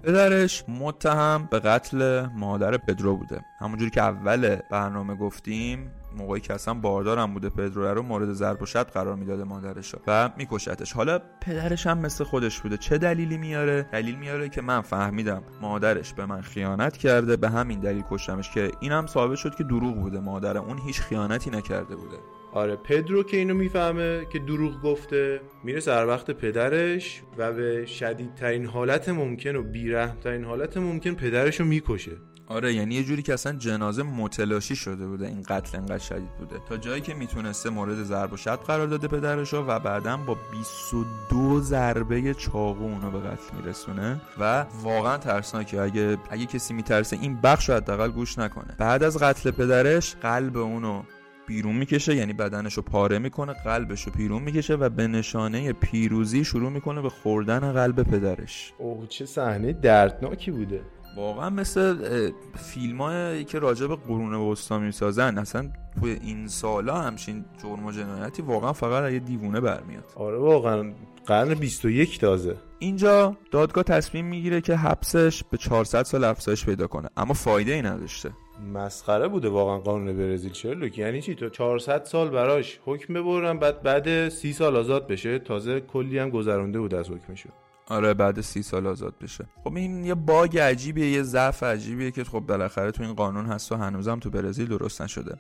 پدرش 0.05 0.63
متهم 0.67 1.47
به 1.51 1.59
قتل 1.59 2.25
مادر 2.25 2.77
پدرو 2.77 3.17
بوده. 3.17 3.41
همونجوری 3.59 3.91
که 3.91 4.01
اول 4.01 4.55
برنامه 4.71 5.15
گفتیم 5.15 5.91
موقعی 6.17 6.41
که 6.41 6.53
اصلا 6.53 6.74
باردارم 6.74 7.33
بوده 7.33 7.50
پدرو 7.50 7.85
رو 7.85 8.01
مورد 8.01 8.33
ضرب 8.33 8.62
و 8.62 8.65
شد 8.65 8.88
قرار 8.89 9.15
می‌داده 9.15 9.43
مادرش 9.43 9.95
و 10.07 10.29
میکشتش. 10.38 10.93
حالا 10.93 11.19
پدرش 11.41 11.88
هم 11.88 11.97
مثل 11.97 12.24
خودش 12.24 12.59
بوده. 12.59 12.77
چه 12.77 12.97
دلیلی 12.97 13.38
میاره؟ 13.38 13.89
دلیل 13.91 14.15
میاره 14.15 14.50
که 14.50 14.62
من 14.62 14.81
فهمیدم 14.81 15.43
مادرش 15.62 16.13
به 16.13 16.25
من 16.25 16.41
خیانت 16.41 16.97
کرده. 16.97 17.38
به 17.38 17.50
همین 17.50 17.79
دلیل 17.79 18.03
کشتمش 18.09 18.51
که 18.51 18.71
اینم 18.79 19.07
ثابت 19.07 19.38
شد 19.38 19.55
که 19.55 19.63
دروغ 19.63 19.95
بوده 19.95 20.19
مادر. 20.19 20.57
اون 20.57 20.77
هیچ 20.77 21.01
خیانتی 21.01 21.50
نکرده 21.50 21.95
بوده. 21.95 22.17
آره 22.55 22.75
پدرو 22.75 23.24
که 23.24 23.38
اینو 23.38 23.53
می‌فهمه 23.53 24.25
که 24.33 24.39
دروغ 24.39 24.81
گفته 24.81 25.41
میره 25.63 25.79
سر 25.79 26.07
وقت 26.07 26.31
پدرش 26.31 27.21
و 27.38 27.53
به 27.53 27.85
شدیدترین 27.85 28.65
حالت 28.65 29.09
ممکن 29.09 29.55
و 29.55 29.63
بیرحمترین 29.63 30.43
حالت 30.43 30.77
ممکن 30.77 31.13
پدرش 31.13 31.59
رو 31.59 31.65
می‌کشه. 31.65 32.12
آره 32.47 32.74
یعنی 32.74 32.95
یه 32.95 33.03
جوری 33.03 33.21
که 33.21 33.33
اصلا 33.33 33.53
جنازه 33.53 34.03
متلاشی 34.03 34.75
شده 34.75 35.07
بوده 35.07 35.27
این 35.27 35.41
قتل 35.41 35.77
انقدر 35.77 35.97
شدید 35.97 36.38
بوده. 36.39 36.55
تا 36.69 36.77
جایی 36.77 37.01
که 37.01 37.13
می‌تونسته 37.13 37.69
مورد 37.69 38.03
ضرب 38.03 38.33
و 38.33 38.38
شد 38.38 38.59
قرار 38.59 38.88
داده 38.88 39.07
پدرشو 39.07 39.57
و 39.57 39.79
بعدا 39.79 40.17
با 40.17 40.38
22 40.51 41.59
ضربه 41.59 42.33
چاقو 42.33 42.83
اونو 42.83 43.12
به 43.12 43.19
قتل 43.19 43.57
میرسونه 43.57 44.21
و 44.39 44.65
واقعا 44.83 45.17
ترسناکه. 45.17 45.81
اگه 45.81 46.17
اگه 46.29 46.45
کسی 46.45 46.74
میترسه 46.74 47.17
این 47.21 47.41
بخش 47.41 47.69
رو 47.69 47.75
حداقل 47.75 48.12
گوش 48.12 48.39
نکنه. 48.39 48.75
بعد 48.77 49.03
از 49.03 49.17
قتل 49.17 49.51
پدرش 49.51 50.15
قلب 50.15 50.57
اونو 50.57 51.03
بیرون 51.47 51.75
می‌کشه 51.75 52.15
یعنی 52.15 52.33
بدنشو 52.33 52.81
پاره 52.81 53.19
می‌کنه 53.19 53.53
قلبشو 53.53 54.11
پیرون 54.11 54.41
می‌کشه 54.41 54.75
و 54.75 54.89
به 54.89 55.07
نشانه 55.07 55.73
پیروزی 55.73 56.43
شروع 56.43 56.69
می‌کنه 56.69 57.01
به 57.01 57.09
خوردن 57.09 57.73
قلب 57.73 58.03
پدرش. 58.03 58.73
اوه 58.77 59.07
چه 59.07 59.25
صحنه 59.25 59.73
دردناکی 59.73 60.51
بوده. 60.51 60.81
واقعا 61.17 61.49
مثل 61.49 62.31
فیلم 62.55 62.99
که 63.43 63.59
راجع 63.59 63.87
به 63.87 63.95
قرون 63.95 64.33
وسطا 64.33 64.79
می‌سازن 64.79 65.37
اصلا 65.37 65.69
توی 66.01 66.17
این 66.21 66.47
سالا 66.47 67.01
همچین 67.01 67.45
جرم 67.63 67.85
و 67.85 67.91
جنایتی 67.91 68.41
واقعا 68.41 68.73
فقط 68.73 69.11
یه 69.11 69.19
دیوونه 69.19 69.59
برمیاد. 69.59 70.03
آره 70.15 70.37
واقعا 70.37 70.93
قرن 71.25 71.53
21 71.53 72.19
تازه. 72.19 72.55
اینجا 72.79 73.37
دادگاه 73.51 73.83
تصمیم 73.83 74.25
می‌گیره 74.25 74.61
که 74.61 74.75
حبسش 74.75 75.43
به 75.43 75.57
400 75.57 76.03
سال 76.03 76.23
افزایش 76.23 76.65
پیدا 76.65 76.87
کنه 76.87 77.09
اما 77.17 77.33
فایده 77.33 77.73
ای 77.73 77.81
نداشته. 77.81 78.31
مسخره 78.74 79.27
بوده 79.27 79.50
واقعا 79.50 79.77
قانون 79.77 80.17
برزیل 80.17 80.53
شرلوک 80.53 80.97
یعنی 80.97 81.21
چی؟ 81.21 81.35
تو 81.35 81.50
400 81.50 82.03
سال 82.03 82.29
براش 82.29 82.79
حکم 82.85 83.13
ببرن 83.13 83.59
بعد 83.59 83.83
بعد 83.83 84.29
30 84.29 84.53
سال 84.53 84.75
آزاد 84.75 85.07
بشه. 85.07 85.39
تازه 85.39 85.79
کلی 85.79 86.19
هم 86.19 86.29
گذرونده 86.29 86.79
بود 86.79 86.93
از 86.93 87.09
حکمشو. 87.09 87.50
آره 87.88 88.13
بعد 88.13 88.41
سی 88.41 88.63
سال 88.63 88.88
آزاد 88.88 89.13
بشه. 89.21 89.45
خب 89.63 89.75
این 89.75 90.05
یه 90.05 90.15
باگ 90.15 90.57
عجیبیه 90.57 91.12
یه 91.12 91.24
ضعف 91.24 91.63
عجیبیه 91.63 92.12
که 92.12 92.24
خب 92.24 92.39
بالاخره 92.39 92.91
تو 92.91 93.03
این 93.03 93.13
قانون 93.13 93.45
هست 93.45 93.71
و 93.71 93.75
هنوزم 93.75 94.19
تو 94.19 94.29
برزیل 94.29 94.67
درست 94.67 95.01
نشده. 95.01 95.35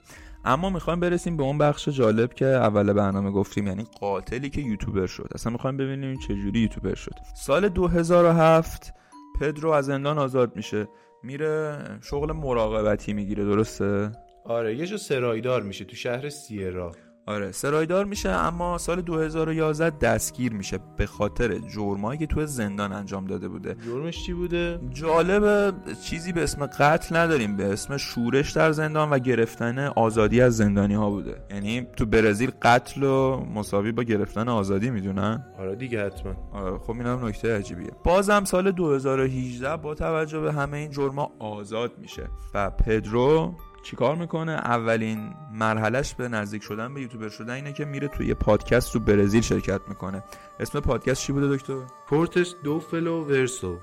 اما 0.45 0.69
می‌خوایم 0.69 0.99
برسیم 0.99 1.37
به 1.37 1.43
اون 1.43 1.57
بخش 1.57 1.89
جالب 1.89 2.33
که 2.33 2.45
اول 2.45 2.93
برنامه 2.93 3.31
گفتیم 3.31 3.67
یعنی 3.67 3.85
قاتلی 3.99 4.49
که 4.49 4.61
یوتیوبر 4.61 5.05
شد. 5.05 5.29
اصلا 5.35 5.51
می‌خوایم 5.51 5.77
ببینیم 5.77 6.19
چجوری 6.19 6.59
یوتیوبر 6.59 6.95
شد. 6.95 7.15
سال 7.35 7.69
2007 7.69 8.93
پدرو 9.39 9.69
از 9.69 9.85
زندان 9.85 10.17
آزاد 10.17 10.55
میشه. 10.55 10.87
میره 11.23 11.77
شغل 12.01 12.31
مراقبتی 12.31 13.13
می‌گیره 13.13 13.45
درسته؟ 13.45 14.11
آره 14.45 14.75
یه 14.75 14.85
جا 14.85 14.97
سرایدار 14.97 15.61
میشه 15.61 15.85
تو 15.85 15.95
شهر 15.95 16.29
سیرا. 16.29 16.91
آره 17.27 17.51
سرایدار 17.51 18.05
میشه 18.05 18.29
اما 18.29 18.77
سال 18.77 19.01
2011 19.01 19.97
دستگیر 19.97 20.53
میشه 20.53 20.79
به 20.97 21.05
خاطر 21.05 21.57
جرمایی 21.57 22.19
که 22.19 22.25
تو 22.25 22.45
زندان 22.45 22.93
انجام 22.93 23.25
داده 23.25 23.47
بوده. 23.47 23.75
جرمش 23.85 24.25
چی 24.25 24.33
بوده؟ 24.33 24.79
جالب 24.89 25.73
چیزی 26.03 26.33
به 26.33 26.43
اسم 26.43 26.65
قتل 26.65 27.15
نداریم 27.15 27.57
به 27.57 27.73
اسم 27.73 27.97
شورش 27.97 28.51
در 28.51 28.71
زندان 28.71 29.09
و 29.09 29.19
گرفتن 29.19 29.79
آزادی 29.79 30.41
از 30.41 30.57
زندانی 30.57 30.93
ها 30.93 31.09
بوده. 31.09 31.41
یعنی 31.51 31.87
تو 31.97 32.05
برزیل 32.05 32.51
قتل 32.61 33.03
و 33.03 33.45
مساوی 33.55 33.91
با 33.91 34.03
گرفتن 34.03 34.49
آزادی 34.49 34.89
می‌دونن؟ 34.89 35.45
آره 35.59 35.75
دیگه 35.75 36.05
حتما. 36.05 36.33
آره 36.53 36.77
خب 36.77 36.91
اینم 36.91 37.25
نکته 37.25 37.57
عجیبیه. 37.57 37.91
بازم 38.03 38.43
سال 38.43 38.71
2018 38.71 39.77
با 39.77 39.95
توجه 39.95 40.39
به 40.39 40.53
همه 40.53 40.77
این 40.77 40.91
جرما 40.91 41.31
آزاد 41.39 41.91
میشه. 41.97 42.23
و 42.53 42.69
پدرو 42.69 43.55
چیکار 43.85 44.15
می‌کنه؟ 44.15 44.51
اولین 44.51 45.33
مرحلهش 45.53 46.13
به 46.13 46.27
نزدیک 46.27 46.63
شدن 46.63 46.93
به 46.93 47.01
یوتیوبر 47.01 47.29
شدن 47.29 47.53
اینه 47.53 47.73
که 47.73 47.85
میره 47.85 48.07
توی 48.07 48.33
پادکست 48.33 48.93
تو 48.93 48.99
برزیل 48.99 49.41
شرکت 49.41 49.81
می‌کنه. 49.87 50.23
اسم 50.59 50.79
پادکست 50.79 51.21
چی 51.21 51.33
بوده 51.33 51.55
دکتر؟ 51.55 51.81
پورتس 52.07 52.53
دو 52.63 52.79
فلو 52.79 53.23
ورسو 53.25 53.77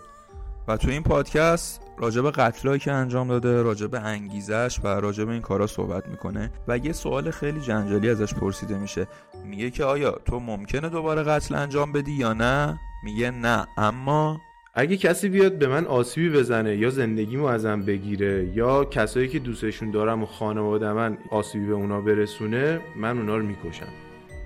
و 0.69 0.77
تو 0.77 0.91
این 0.91 1.03
پادکست 1.03 1.81
راجع 1.99 2.21
به 2.21 2.31
قتلایی 2.31 2.79
که 2.79 2.93
انجام 2.93 3.29
داده 3.29 3.63
راجع 3.63 3.87
به 3.87 4.01
انگیزش 4.01 4.81
و 4.85 4.89
راجع 4.89 5.25
به 5.25 5.33
این 5.33 5.43
کارا 5.43 5.67
صحبت 5.67 6.09
می‌کنه 6.09 6.53
و 6.69 6.79
یه 6.79 6.93
سوال 6.93 7.31
خیلی 7.31 7.61
جنجالی 7.61 8.11
ازش 8.11 8.35
پرسیده 8.35 8.79
میشه. 8.79 9.07
میگه 9.45 9.71
که 9.71 9.85
آیا 9.85 10.11
تو 10.11 10.41
ممکنه 10.41 10.89
دوباره 10.89 11.23
قتل 11.23 11.55
انجام 11.55 11.93
بدی 11.93 12.13
یا 12.13 12.33
نه؟ 12.33 12.81
میگه 13.05 13.31
نه 13.31 13.67
اما 13.77 14.41
اگه 14.75 14.97
کسی 14.97 15.29
بیاد 15.29 15.59
به 15.59 15.69
من 15.69 15.87
آسیبی 15.87 16.31
بزنه 16.39 16.77
یا 16.77 16.91
زندگیمو 16.91 17.45
ازم 17.45 17.83
بگیره 17.83 18.53
یا 18.55 18.85
کسایی 18.85 19.29
که 19.29 19.39
دوستشون 19.39 19.91
دارم 19.91 20.23
و 20.23 20.27
خانواده 20.27 20.93
من 20.93 21.19
آسیبی 21.31 21.67
به 21.67 21.73
اونا 21.73 22.01
برسونه 22.01 22.81
من 22.97 23.19
اونا 23.19 23.37
رو 23.37 23.47
می‌کشم. 23.47 23.89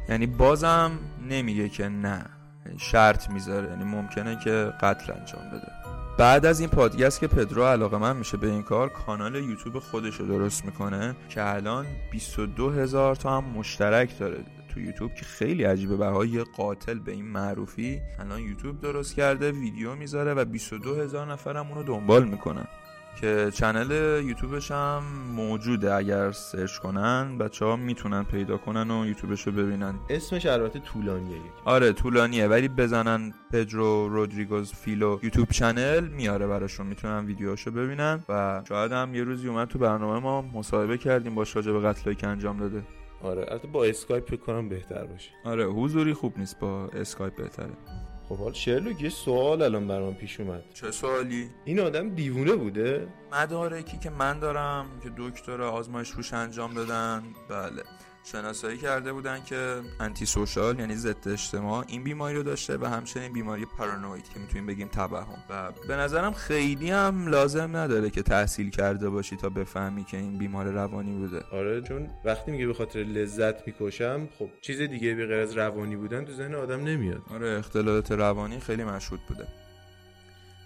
یعنی 0.08 0.26
بازم 0.26 0.90
نمیگه 1.30 1.68
که 1.68 1.88
نه 1.88 2.24
شرط 2.78 3.30
می‌ذاره 3.30 3.68
یعنی 3.68 3.84
ممکنه 3.84 4.38
که 4.44 4.72
قتل 4.80 5.12
انجام 5.12 5.42
بده. 5.52 5.72
بعد 6.18 6.46
از 6.46 6.60
این 6.60 6.68
پادکست 6.68 7.20
که 7.20 7.26
پدرو 7.26 7.64
علاقه 7.64 7.98
من 7.98 8.16
میشه 8.16 8.36
به 8.36 8.46
این 8.46 8.62
کار 8.62 8.88
کانال 8.88 9.34
یوتیوب 9.34 9.78
خودش 9.78 10.14
رو 10.14 10.26
درست 10.26 10.64
می‌کنه 10.64 11.16
که 11.28 11.54
الان 11.54 11.86
22 12.10 12.70
هزار 12.70 13.16
تا 13.16 13.36
هم 13.36 13.44
مشترک 13.44 14.18
داره. 14.18 14.38
تو 14.76 14.82
یوتیوب 14.82 15.14
که 15.14 15.24
خیلی 15.24 15.64
عجیبه. 15.64 15.96
برای 15.96 16.28
یه 16.28 16.44
قاتل 16.44 16.98
به 16.98 17.12
این 17.12 17.24
معروفی 17.24 18.00
الان 18.18 18.40
یوتیوب 18.40 18.80
درست 18.80 19.14
کرده 19.14 19.52
ویدیو 19.52 19.94
می‌ذاره 19.94 20.34
و 20.34 20.44
22 20.44 20.94
هزار 20.94 21.32
نفر 21.32 21.56
هم 21.56 21.66
اونو 21.66 21.82
دنبال 21.82 22.24
می‌کنن. 22.24 22.66
که 23.20 23.50
channel 23.54 23.90
یوتیوبش 24.24 24.70
هم 24.70 25.02
موجوده 25.34 25.94
اگر 25.94 26.32
search 26.32 26.78
کنن 26.78 27.38
بچه 27.38 27.64
ها 27.64 27.76
می‌تونن 27.76 28.24
پیدا 28.24 28.56
کنن 28.56 28.90
و 28.90 29.06
یوتیوبش 29.06 29.46
رو 29.46 29.52
ببینن. 29.52 29.94
اسمش 30.10 30.46
البته 30.46 30.78
طولانیه 30.78 31.40
آره 31.64 31.92
طولانیه. 31.92 32.48
ولی 32.48 32.68
بزنن 32.68 33.34
پدرو 33.52 34.08
رودریگوز 34.08 34.72
فیلو 34.72 35.18
YouTube 35.22 35.50
channel 35.50 36.08
میاره 36.08 36.46
براشون. 36.46 36.86
می‌تونن 36.86 37.26
ویدیوهاشو 37.26 37.70
ببینن 37.70 38.24
و 38.28 38.62
شاید 38.68 38.92
هم 38.92 39.14
یه 39.14 39.24
روزی 39.24 39.48
اومد 39.48 39.68
تو 39.68 39.78
برنامه 39.78 40.20
ما 40.20 40.42
مصاحبه 40.42 40.98
کردیم 40.98 41.34
با 41.34 41.44
راجع 41.54 41.72
به 41.72 41.80
قتلایی 41.80 42.16
که 42.16 42.26
انجام 42.26 42.58
داده. 42.58 42.82
آره 43.22 43.46
البته 43.48 43.68
با 43.68 43.84
اسکایپ 43.84 44.28
فکر 44.28 44.36
کنم 44.40 44.68
بهتر 44.68 45.04
باشه. 45.04 45.30
آره 45.44 45.64
حضوری 45.66 46.14
خوب 46.14 46.38
نیست 46.38 46.58
با 46.58 46.84
اسکایپ 46.86 47.36
بهتره. 47.36 47.72
خب 48.28 48.36
حال 48.36 48.52
شرلوک 48.52 49.02
یه 49.02 49.08
سوال 49.08 49.62
الان 49.62 49.88
برام 49.88 50.14
پیش 50.14 50.40
اومد. 50.40 50.64
چه 50.74 50.90
سوالی؟ 50.90 51.50
این 51.64 51.80
آدم 51.80 52.14
دیوونه 52.14 52.52
بوده؟ 52.56 53.08
مدارکی 53.32 53.98
که 53.98 54.10
من 54.10 54.38
دارم 54.38 54.86
که 55.02 55.10
دکتر 55.16 55.62
آزمایش 55.62 56.10
روش 56.10 56.32
انجام 56.32 56.74
دادن 56.74 57.22
بله. 57.48 57.82
شناسایی 58.32 58.78
کرده 58.78 59.12
بودن 59.12 59.42
که 59.44 59.80
انتی 60.00 60.26
سوشال 60.26 60.80
یعنی 60.80 60.94
ضد 60.96 61.28
اجتماع 61.28 61.84
این 61.88 62.04
بیماری 62.04 62.36
رو 62.36 62.42
داشته 62.42 62.76
و 62.76 62.84
همچنین 62.84 63.32
بیماری 63.32 63.66
پارانوید 63.66 64.28
که 64.28 64.40
می‌تونیم 64.40 64.66
بگیم 64.66 64.88
توهم 64.88 65.44
و 65.50 65.72
به 65.88 65.96
نظرم 65.96 66.32
خیلی 66.32 66.90
هم 66.90 67.26
لازم 67.26 67.76
نداره 67.76 68.10
که 68.10 68.22
تحصیل 68.22 68.70
کرده 68.70 69.10
باشی 69.10 69.36
تا 69.36 69.48
بفهمی 69.48 70.04
که 70.04 70.16
این 70.16 70.38
بیمار 70.38 70.66
روانی 70.66 71.12
بوده. 71.12 71.44
آره 71.52 71.82
چون 71.82 72.10
وقتی 72.24 72.50
میگه 72.50 72.66
به 72.66 72.74
خاطر 72.74 72.98
لذت 72.98 73.66
می‌کشم 73.66 74.28
خب 74.38 74.48
چیز 74.60 74.80
دیگه 74.80 75.14
به 75.14 75.26
غیر 75.26 75.40
از 75.40 75.56
روانی 75.56 75.96
بودن 75.96 76.24
تو 76.24 76.32
ذهن 76.32 76.54
آدم 76.54 76.84
نمیاد. 76.84 77.22
آره 77.30 77.58
اختلالات 77.58 78.12
روانی 78.12 78.60
خیلی 78.60 78.84
مشهود 78.84 79.20
بوده. 79.28 79.46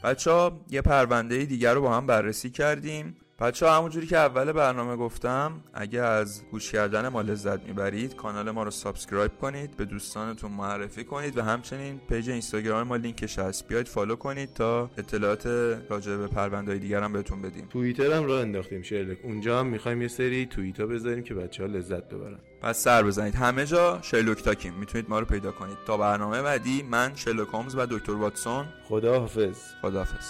بچه 0.05 0.31
ها 0.31 0.61
یه 0.71 0.83
پرونده 0.83 1.45
دیگر 1.45 1.75
رو 1.75 1.81
با 1.81 1.97
هم 1.97 2.07
بررسی 2.07 2.51
کردیم. 2.51 3.17
بچه 3.41 3.67
ها 3.67 3.77
همونجوری 3.77 4.07
که 4.07 4.19
اول 4.19 4.53
برنامه 4.53 4.97
گفتم 4.97 5.53
اگه 5.75 6.01
از 6.01 6.43
گوش 6.51 6.73
کردن 6.73 7.09
ما 7.09 7.23
لذت 7.23 7.61
می‌برید 7.61 8.17
کانال 8.17 8.51
ما 8.51 8.63
رو 8.63 8.71
subscribe 8.71 9.31
کنید 9.41 9.77
به 9.77 9.85
دوستانتون 9.85 10.53
معرفی 10.53 11.05
کنید 11.05 11.39
و 11.39 11.43
همچنین 11.43 12.01
page 12.09 12.31
اینستاگرام 12.31 12.83
ما 12.83 12.97
لینکش 12.97 13.39
هست 13.39 13.69
بیاید 13.69 13.89
follow 13.89 14.17
کنید 14.17 14.55
تا 14.55 14.91
اطلاعات 14.99 15.47
راجع 15.91 16.17
به 16.17 16.27
پروندهای 16.27 16.79
دیگر 16.79 17.03
هم 17.03 17.13
بهتون 17.13 17.43
بدیم. 17.43 17.67
توییتر 17.71 18.13
هم 18.13 18.25
راه 18.25 18.41
انداختیم 18.41 18.83
شرلک 18.83 19.19
اونجا 19.23 19.61
هم 19.61 19.67
می‌خوایم 19.67 20.03
یه 20.03 20.09
سری 20.09 20.47
توییتا 20.47 20.87
بذاریم 20.87 21.25
که 21.25 21.35
بچه 21.35 21.63
ها 21.63 21.69
لذت 21.69 22.09
ببرن. 22.09 22.39
پس 22.63 22.83
سر 22.83 23.03
بزنید. 23.03 23.35
همه 23.35 23.67
جا 23.67 23.99
شرلوک 24.03 24.43
talk 24.43 24.61
یم. 24.61 24.75
می‌تونید 24.75 25.11
ما 25.11 25.19
رو 25.19 25.27
پیدا 25.27 25.53
کنید. 25.53 25.77
تا 25.87 25.97
برنامه 25.97 26.43
بعدی 26.43 26.83
من 26.83 27.13
شرلوک 27.15 27.49
هومز 27.49 27.75
و 27.75 27.87
دکتر 27.87 28.13
واتسون. 28.13 28.67
خدا 28.89 29.21
حافظ 29.21 29.59
خداحافظ. 29.83 30.27